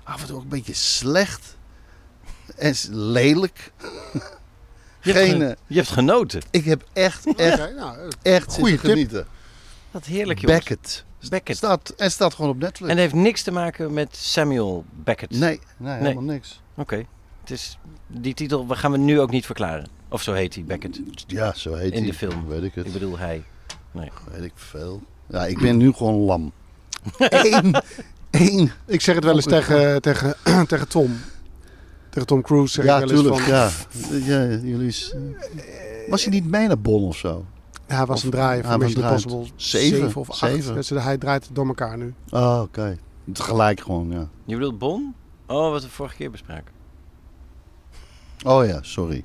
[0.04, 1.58] Af en toe ook een beetje slecht.
[2.56, 3.72] En lelijk.
[5.02, 6.41] Je, hebt Geen, ge- eh, je hebt genoten.
[6.52, 8.80] ik heb echt, echt, nou, echt tip.
[8.80, 9.28] genieten.
[9.91, 10.60] Wat heerlijk, jongens.
[10.60, 11.06] Beckett.
[11.30, 11.57] Beckett.
[11.57, 12.82] Staat, en staat gewoon op Netflix.
[12.91, 15.32] En het heeft niks te maken met Samuel Beckett.
[15.39, 16.61] Nee, nee, helemaal niks.
[16.76, 17.05] Oké.
[17.41, 19.88] Het is die titel we gaan we nu ook niet verklaren.
[20.09, 20.99] Of zo heet hij, Beckett.
[21.28, 22.11] Ja, zo heet In hij.
[22.11, 22.47] de film.
[22.47, 22.86] Weet ik het.
[22.86, 23.43] Ik bedoel hij.
[23.91, 25.01] Weet ik veel.
[25.28, 26.51] Ja, ik ben nu gewoon lam.
[27.17, 27.76] Eén,
[28.30, 28.72] één.
[28.86, 30.36] ik zeg het wel eens tegen, tegen,
[30.67, 31.20] tegen Tom.
[32.09, 33.41] Tegen Tom Cruise zeg Ja, ik wel eens tuurlijk.
[33.43, 34.20] van...
[34.28, 34.45] Ja.
[34.47, 35.13] ja, jullie is...
[36.07, 37.45] Was hij niet mee naar Bonn of zo?
[37.90, 39.04] Ja, hij was Of- een draaier van Mission.
[39.04, 39.46] Impossible.
[39.56, 40.16] Zeven.
[40.16, 40.38] of acht.
[40.40, 40.76] Zeven.
[40.76, 42.14] Dus hij draait het door elkaar nu.
[42.30, 42.98] Oh, oké.
[43.34, 44.28] Tegelijk gewoon, ja.
[44.46, 45.16] Je bedoelt Bon?
[45.48, 46.72] Oh, wat we vorige keer bespraken.
[48.46, 49.24] Oh ja, sorry.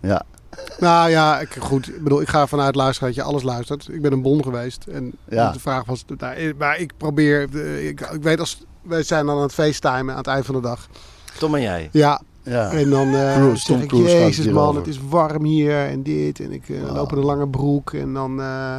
[0.00, 0.22] Ja,
[0.78, 1.88] Nou ja, ik, goed.
[1.88, 3.88] Ik bedoel, ik ga ervan uit luisteren dat je alles luistert.
[3.88, 4.84] Ik ben een bon geweest.
[4.86, 5.50] En Ja.
[5.52, 6.04] de vraag was...
[6.18, 7.48] Nou, maar ik probeer...
[7.54, 8.62] eh, Ik, ik weet als...
[8.82, 10.88] Wij zijn dan aan het facetimen aan het eind van de dag.
[11.38, 11.88] Tom en jij.
[11.92, 12.70] Ja, ja.
[12.70, 13.90] en dan eh Cruise, Tom zeg ik...
[13.92, 16.40] Jezus man, over." het is warm hier en dit.
[16.40, 16.94] En ik eh, Wauw.
[16.94, 17.92] loop in een lange broek.
[17.92, 18.40] En dan...
[18.40, 18.74] eh,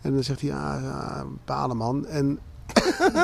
[0.00, 0.50] en dan zegt hij...
[0.50, 2.06] Ja, ja balen man.
[2.06, 2.38] En...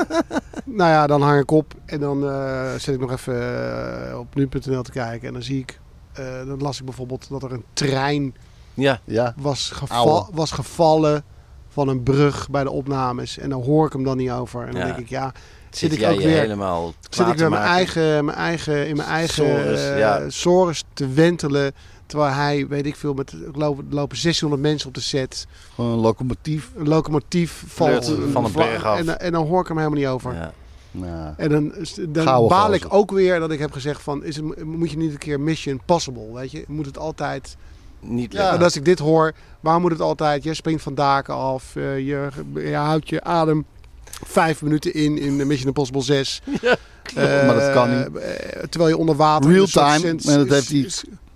[0.65, 1.73] nou ja, dan hang ik op.
[1.85, 5.27] En dan eh, zet ik nog even op nu.nl te kijken.
[5.27, 5.79] En dan zie ik...
[6.13, 8.35] eh, dan las ik bijvoorbeeld dat er een trein
[8.73, 8.99] Ja.
[9.03, 10.25] Ja, was, geva- Ouwe.
[10.33, 11.23] was gevallen
[11.67, 13.37] van een brug bij de opnames.
[13.37, 14.61] En dan hoor ik hem dan niet over.
[14.65, 14.85] En dan Ja.
[14.85, 15.31] denk ik, ja,
[15.77, 19.33] Zit, ik ook weer- helemaal zit ik weer mijn eigen, mijn eigen, in mijn eigen
[19.33, 20.29] Sores, eh, ja.
[20.29, 21.71] sores te wentelen.
[22.05, 25.47] Terwijl hij, weet ik veel, met er lopen, lopen 600 mensen op de set.
[25.75, 26.69] gewoon een locomotief.
[26.75, 28.97] Een locomotief valt van een berg af.
[28.99, 30.33] En, en dan hoor ik hem helemaal niet over.
[30.33, 30.53] Ja.
[30.91, 31.73] Nou, En dan,
[32.09, 32.73] dan baal gozer.
[32.85, 35.39] ik ook weer dat ik heb gezegd van, is het, moet je niet een keer
[35.39, 36.63] Mission Possible, weet je?
[36.67, 37.55] Moet het altijd...
[37.99, 38.53] Niet Ja.
[38.53, 40.43] En als ik dit hoor, waarom moet het altijd?
[40.43, 43.65] Je springt van daken af, eh, je, je houdt je adem
[44.23, 46.41] vijf minuten in in de Mission Impossible 6.
[46.61, 46.77] Ja,
[47.39, 48.17] Eh, maar dat kan niet.
[48.17, 49.51] eh, terwijl je onder water...
[49.51, 50.89] Real time, en dat heeft hij-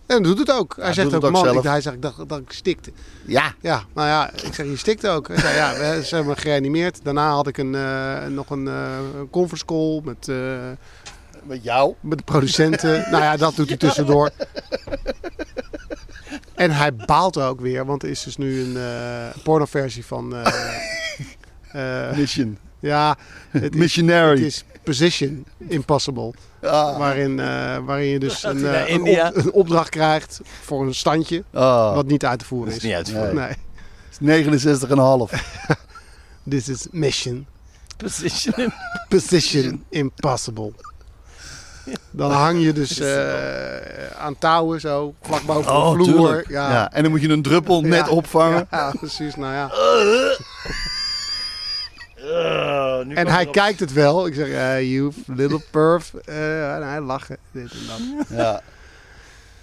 [0.05, 0.75] En dat doet het ook.
[0.79, 1.57] Hij zegt ook, ook man, zelf.
[1.57, 2.91] ik, hij zegt ik dacht dat ik stikte.
[3.25, 5.27] ja, Ja, nou ja, ik zeg je stikt ook.
[5.27, 6.99] Hij zei, ja, we ze hebben me gereanimeerd.
[7.03, 10.35] Daarna had ik een, eh, nog een eh, een conference call met, eh,
[11.43, 11.93] met jou.
[11.99, 13.05] met de producenten.
[13.11, 14.29] nou ja, dat doet hij tussendoor.
[16.55, 20.35] En hij baalt ook weer, want er is dus nu een eh pornoversie van...
[20.35, 22.57] eh, eh, Mission.
[22.79, 23.09] Ja,
[23.49, 24.43] het is, het Missionary.
[24.43, 26.33] is Position Impossible.
[26.61, 26.97] Ah.
[26.97, 29.27] Waarin, eh, waarin je dus een, eh, een, India?
[29.27, 31.43] op- een opdracht krijgt voor een standje.
[31.53, 31.95] Ah.
[31.95, 32.83] Wat niet uit te voeren Dat is.
[32.83, 33.35] is niet uit te voeren.
[33.35, 33.55] Nee.
[34.19, 35.31] 69,5.
[36.49, 37.45] This is Mission
[37.97, 38.73] Position.
[39.09, 40.71] Position Impossible.
[42.11, 46.05] Dan hang je dus eh, aan touwen zo, vlak boven Oh, de vloer.
[46.27, 46.49] tuurlijk.
[46.49, 46.71] Ja.
[46.71, 46.91] Ja.
[46.91, 48.09] en dan moet je een druppel net Ja.
[48.11, 48.67] opvangen.
[48.71, 49.35] Ja, precies.
[49.35, 49.69] Nou ja.
[52.23, 53.53] Uh, nu En hij erop.
[53.53, 54.27] kijkt het wel.
[54.27, 56.13] Ik zeg, eh you little perf.
[56.13, 57.37] Eh, en hij lachen.
[57.51, 58.27] Dit en dat.
[58.29, 58.61] Ja.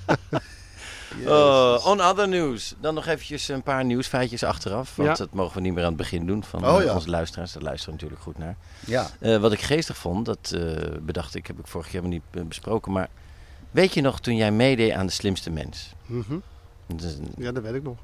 [1.27, 2.75] Oh, on other news.
[2.81, 4.95] Dan nog eventjes een paar nieuwsfeitjes achteraf.
[4.95, 5.15] Want Ja.
[5.15, 6.93] dat mogen we niet meer aan het begin doen van Oh, eh, ja.
[6.93, 7.51] onze luisteraars.
[7.53, 8.55] Daar luisteren natuurlijk goed naar.
[8.85, 9.07] ja.
[9.19, 10.61] Eh, wat ik geestig vond, dat eh,
[11.01, 12.91] bedacht ik, heb ik vorig jaar helemaal niet eh, besproken.
[12.91, 13.09] Maar
[13.71, 15.93] weet je nog toen jij meedeed aan de slimste mens?
[16.05, 16.37] Mhm.
[16.87, 17.97] Dat is een- ja, dat weet ik nog.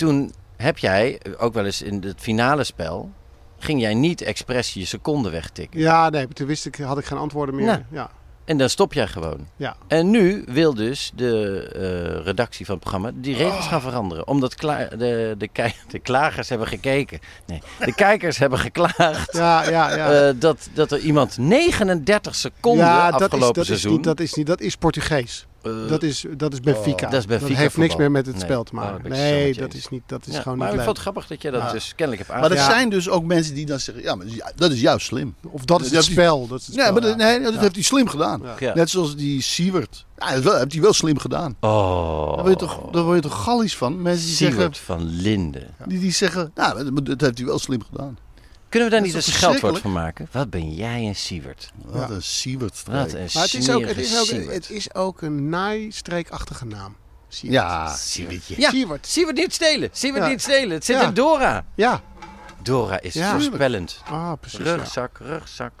[0.00, 3.10] Toen heb jij, eh, ook wel eens in het finale spel,
[3.58, 5.80] ging jij niet expres je seconden wegtikken.
[5.80, 7.66] Ja, nee, toen wist ik, had ik geen antwoorden meer.
[7.66, 7.82] Nou.
[7.90, 8.10] Ja.
[8.44, 9.48] En dan stop jij gewoon.
[9.56, 9.76] Ja.
[9.88, 14.26] En nu wil dus de eh, redactie van het programma die regels gaan veranderen.
[14.26, 15.48] Omdat de, de,
[15.88, 17.18] de klagers hebben gekeken.
[17.46, 19.32] Nee, de kijkers hebben geklaagd.
[19.32, 20.28] Ja, ja, ja.
[20.28, 24.20] eh, dat, dat er iemand 39 seconden ja, dat is, afgelopen dat, is niet, dat
[24.20, 25.46] is niet, dat is Portugees.
[25.62, 27.08] Eh, Dat is, dat is Benfica.
[27.10, 28.44] Dat is Benfica heeft niks meer met het Nee.
[28.44, 28.96] spel te Oh, maken.
[29.02, 30.94] dat ik nee, dat is, niet, dat is ja, gewoon maar niet ik leuk.
[30.94, 31.72] vond het grappig dat je dat Ja.
[31.72, 34.34] dus kennelijk hebt Maar er zijn dus ook mensen die dan zeggen, ja, maar dat
[34.34, 35.34] is ju- dat is juist slim.
[35.50, 36.46] Of dat is Dat het spel.
[36.46, 37.26] Dat is het Nee, spel, maar dat, ja.
[37.26, 37.60] nee, dat Ja.
[37.60, 38.40] heeft hij slim gedaan.
[38.44, 38.54] Ja.
[38.58, 38.74] Ja.
[38.74, 40.06] Net zoals die Siewert.
[40.18, 41.56] Ja, dat heeft hij wel slim gedaan.
[41.60, 42.26] Oh.
[42.34, 44.02] Daar word je toch, daar word je toch gallisch van?
[44.02, 45.66] Mensen die zeggen, van Linden.
[45.86, 48.18] die, die zeggen, nou, dat, dat heeft hij wel slim gedaan.
[48.70, 50.28] Kunnen we daar niet een scheldwoord van maken?
[50.32, 51.72] Wat ben jij een Siewert?
[51.84, 52.14] Wat Ja.
[52.14, 52.82] een Siewert.
[52.86, 56.96] Wat een Maar het is, ook, het, is ook, het is ook een naaistreekachtige naam.
[57.28, 57.62] Siewert.
[57.62, 58.60] Ja, Siewertje.
[58.60, 59.06] Ja, Siewert.
[59.06, 59.88] Siewert niet stelen.
[59.92, 60.30] Siewert Ja.
[60.30, 60.70] niet stelen.
[60.70, 61.02] Het zit Ja.
[61.06, 61.64] in Dora.
[61.74, 62.00] Ja.
[62.62, 63.32] Dora is Ja.
[63.32, 64.00] voorspellend.
[64.04, 64.58] Ah, precies.
[64.58, 64.74] ja.
[64.74, 65.72] Rugzak, rugzak.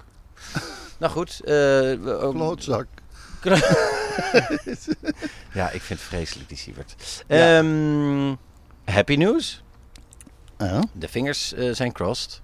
[0.98, 1.40] nou goed.
[1.44, 2.86] eh, ook- Klootzak.
[5.52, 6.94] ja, ik vind het vreselijk die Siewert.
[7.28, 7.58] Ja.
[7.58, 8.34] Ehm,
[8.84, 9.62] happy news.
[10.92, 12.40] De vingers eh, zijn crossed.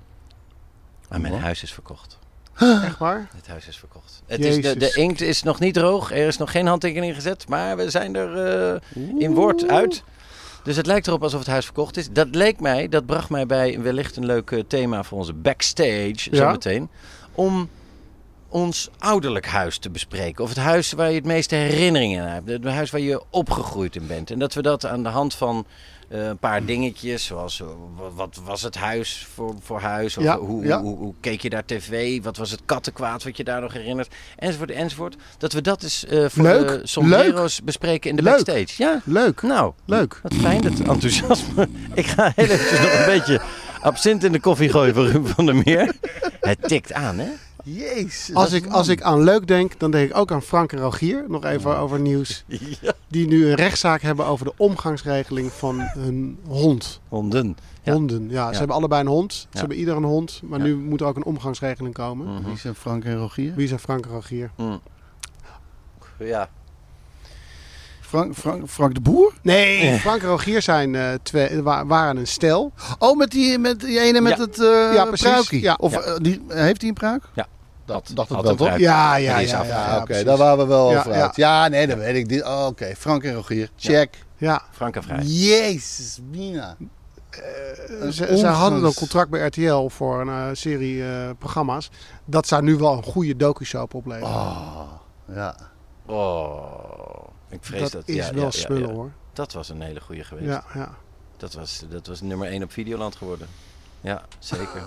[1.09, 1.43] Maar mijn Wat?
[1.43, 2.19] huis is verkocht.
[2.59, 3.29] Echt waar?
[3.37, 4.23] Het huis is verkocht.
[4.27, 6.11] Het is de, de inkt is nog niet droog.
[6.13, 7.49] Er is nog geen handtekening gezet.
[7.49, 8.81] Maar we zijn er eh,
[9.19, 10.03] in woord uit.
[10.65, 12.09] Dus het lijkt erop alsof het huis verkocht is.
[12.11, 16.15] Dat leek mij, dat bracht mij bij wellicht een leuk eh, thema voor onze backstage
[16.31, 16.37] Ja.
[16.37, 16.89] zometeen.
[17.35, 17.69] Om
[18.49, 20.45] ons ouderlijk huis te bespreken.
[20.45, 22.49] Of het huis waar je het meeste herinneringen aan hebt.
[22.49, 24.31] Het huis waar je opgegroeid in bent.
[24.31, 25.67] En dat we dat aan de hand van
[26.09, 30.17] eh, een paar dingetjes, zoals eh, wa- wat was het huis voor, voor huis?
[30.17, 30.81] Of Ja, hoe, ja.
[30.81, 32.23] Hoe, hoe keek je daar tv?
[32.23, 34.15] Wat was het kattenkwaad wat je daar nog herinnert?
[34.37, 35.17] Enzovoort, enzovoort.
[35.39, 38.45] Dat we dat eens eh voor Leuk, de sombrero's bespreken in de Leuk.
[38.45, 38.83] backstage.
[38.83, 39.43] Ja, Leuk.
[39.43, 40.21] nou, Leuk.
[40.23, 41.69] wat fijn dat enthousiasme.
[41.95, 43.41] Ik ga heel eventjes nog een beetje
[43.81, 45.95] absint in de koffie gooien voor Ruben van der Meer.
[46.41, 47.29] Het tikt aan, hè?
[47.75, 48.35] Jezus.
[48.35, 51.25] Als ik, als ik aan leuk denk, dan denk ik ook aan Frank en Rogier.
[51.29, 52.45] Nog even over nieuws.
[52.81, 52.93] Ja.
[53.09, 57.01] Die nu een rechtszaak hebben over de omgangsregeling van hun hond.
[57.09, 57.57] Honden.
[57.83, 57.93] Ja.
[57.93, 58.31] Honden.
[58.31, 59.33] Ja, ze hebben allebei een hond.
[59.33, 60.41] Ze hebben ieder een hond.
[60.45, 60.65] Maar Ja.
[60.65, 62.27] nu moet er ook een omgangsregeling komen.
[62.35, 62.45] Mhm.
[62.49, 63.55] Wie zijn Frank en Rogier?
[63.55, 64.51] Wie zijn Frank en Rogier?
[64.57, 64.81] Mm.
[66.19, 66.49] Ja.
[68.01, 69.33] Frank, Frank, Frank de Boer?
[69.43, 72.73] Nee, Frank en Rogier zijn, eh, twee, wa- waren een stel.
[72.99, 74.43] Oh, met die, met die ene met Ja.
[74.45, 75.27] het eh Ja, precies.
[75.29, 75.61] pruikje.
[75.61, 75.75] Ja.
[75.81, 76.01] Of Ja.
[76.01, 77.23] eh, die, heeft hij een pruik?
[77.35, 77.47] Ja.
[77.87, 78.79] Dat ik had wel, toch?
[78.79, 79.59] Ja, ja, ja.
[79.59, 81.23] af- ja, Ja, ja, oké, daar waren we wel Ja, over ja.
[81.23, 81.37] uit.
[81.37, 82.45] Ja, nee, dan weet ik dit.
[82.45, 83.71] Oh, oké, Frank en Rogier.
[83.77, 84.25] Check.
[84.37, 85.23] Ja, Frank en Vrij.
[85.23, 86.77] Jezus, Mina.
[88.11, 91.91] ze, ze hadden een contract bij RTL voor een eh, serie eh, programma's.
[92.25, 94.29] Dat zou nu wel een goede docu-soap opleveren.
[94.35, 94.81] Oh,
[95.35, 95.57] ja.
[96.07, 97.25] Oh.
[97.49, 97.93] Ik vrees dat.
[97.93, 98.95] dat is ja, wel ja, ja, smullen ja.
[98.95, 99.11] hoor.
[99.33, 100.47] Dat was een hele goede geweest.
[100.49, 100.95] Ja, ja.
[101.37, 103.49] Dat, was, dat was nummer 1 op Videoland geworden.
[104.01, 104.83] Ja, zeker.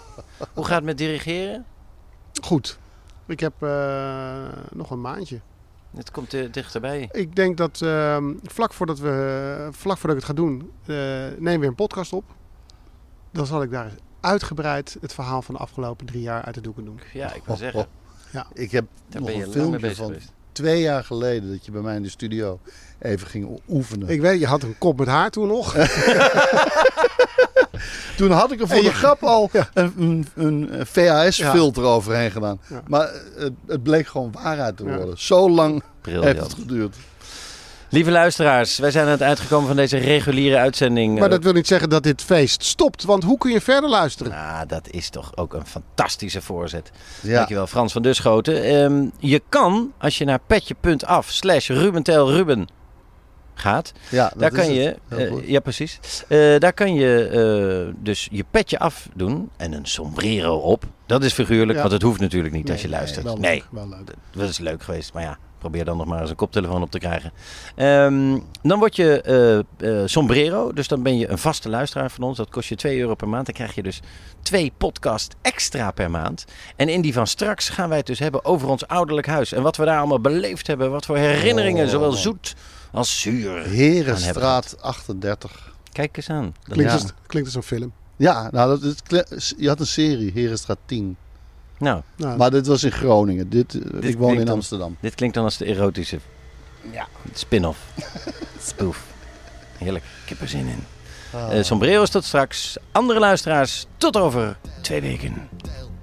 [0.54, 1.64] Hoe gaat het met dirigeren?
[2.42, 2.78] Goed.
[3.26, 5.40] Ik heb eh, nog een maandje.
[5.96, 7.08] Het komt dichterbij.
[7.12, 10.94] Ik denk dat ehm, vlak, voordat we, vlak voordat ik het ga doen, eh
[11.38, 12.24] nemen we weer een podcast op.
[13.30, 16.84] Dan zal ik daar uitgebreid het verhaal van de afgelopen drie jaar uit de doeken
[16.84, 17.00] doen.
[17.12, 17.86] Ja, ik wil zeggen.
[18.52, 20.32] Ik heb Daar nog een filmpje bezig van geweest.
[20.52, 22.60] twee jaar geleden dat je bij mij in de studio
[22.98, 24.08] even ging oefenen.
[24.08, 25.74] Ik weet, je had een kop met haar toen nog.
[28.16, 32.60] Toen had ik er voor de grap al een, een, een VHS-filter overheen gedaan.
[32.68, 32.82] Ja.
[32.86, 34.96] Maar het, het bleek gewoon waarheid te Ja.
[34.96, 35.18] worden.
[35.18, 36.96] Zo lang heeft het geduurd.
[37.88, 41.18] Lieve luisteraars, wij zijn aan het uitgekomen van deze reguliere uitzending.
[41.18, 43.04] Maar dat wil niet zeggen dat dit feest stopt.
[43.04, 44.32] Want hoe kun je verder luisteren?
[44.32, 46.90] Nou, dat is toch ook een fantastische voorzet.
[47.20, 47.34] Ja.
[47.36, 48.62] Dankjewel Frans van Duschoten.
[48.64, 52.66] Ehm, je kan, als je naar petje.af slash Ruben
[53.54, 54.96] gaat, Ja, dat daar kan je,
[55.44, 56.00] ja precies,
[56.58, 60.84] daar kan je dus je petje af doen en een sombrero op.
[61.06, 61.80] Dat is figuurlijk, Ja.
[61.80, 63.24] want het hoeft natuurlijk niet als je Nee, luistert.
[63.24, 64.14] Wel Nee, leuk, wel leuk.
[64.32, 66.98] dat is leuk geweest, maar ja, Probeer dan nog maar eens een koptelefoon op te
[66.98, 67.32] krijgen.
[67.76, 69.58] Ehm, dan word je eh,
[70.00, 70.72] eh, sombrero.
[70.72, 72.36] Dus dan ben je een vaste luisteraar van ons.
[72.36, 73.46] Dat kost je 2 euro per maand.
[73.46, 74.00] Dan krijg je dus
[74.42, 76.44] twee podcast extra per maand.
[76.76, 79.52] En in die van straks gaan wij het dus hebben over ons ouderlijk huis.
[79.52, 80.90] En wat we daar allemaal beleefd hebben.
[80.90, 81.90] Wat voor herinneringen, Oh.
[81.90, 82.54] zowel zoet
[82.94, 83.62] als zuur.
[83.66, 85.72] Herenstraat 38.
[85.92, 86.54] Kijk eens aan.
[86.64, 86.98] Dat Klinkt, Ja.
[86.98, 87.92] als, klinkt als een film.
[88.16, 91.16] Ja, nou, dat, je had een serie, Herenstraat 10.
[91.78, 93.48] Nou, Nou, Maar dit was in Groningen.
[93.48, 94.96] Dit, eh, ik woon in dan- Amsterdam.
[95.00, 96.18] dit klinkt dan als de erotische
[96.92, 97.06] Ja.
[97.32, 97.78] spin-off.
[98.68, 99.04] Spoof.
[99.78, 100.04] Heerlijk.
[100.22, 100.84] Ik heb er zin in.
[101.32, 101.58] Ah.
[101.58, 102.76] Eh sombrero's tot straks.
[102.92, 105.48] Andere luisteraars, tot over twee weken.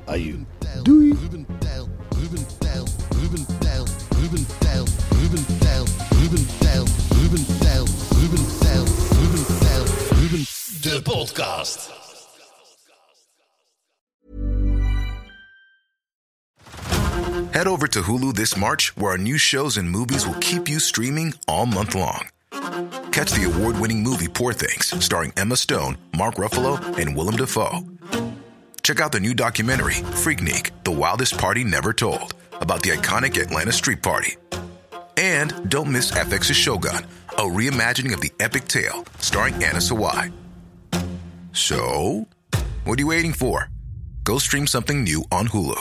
[0.06, 0.46] Aju.
[0.84, 1.14] doei!
[1.22, 1.90] Ruben Tijl,
[2.22, 2.86] Ruben Tijl,
[3.22, 3.61] Ruben Tijl, Ruben Tijl, Ruben Tijl,
[6.32, 6.88] Ruben Tijl,
[7.22, 8.86] Ruben Tijl, Ruben Tijl,
[9.20, 9.86] Ruben Tijl,
[10.22, 10.46] Ruben...
[10.82, 11.92] De podcast.
[17.54, 20.80] Head over to Hulu this March, where our new shows and movies will keep you
[20.80, 22.30] streaming all month long.
[23.12, 27.82] Catch the award winning movie Poor Things, starring Emma Stone, Mark Ruffalo, and Willem Dafoe.
[28.84, 33.74] Check out the new documentary, Freaknik The Wildest Party Never Told, about the iconic Atlanta
[33.74, 34.38] Street Party.
[35.22, 40.34] And don't miss FX's Shogun, a reimagining of the epic tale, starring Anna Sawai.
[41.54, 42.28] So,
[42.86, 43.70] what are you waiting for?
[44.24, 45.80] Go stream something new on Hulu.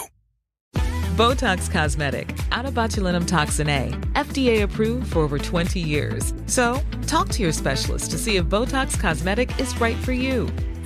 [1.16, 6.34] Botox Cosmetic, out of botulinum toxin A, FDA approved for over 20 years.
[6.45, 10.51] So, talk to your specialist to see if Botox Cosmetic is right for you.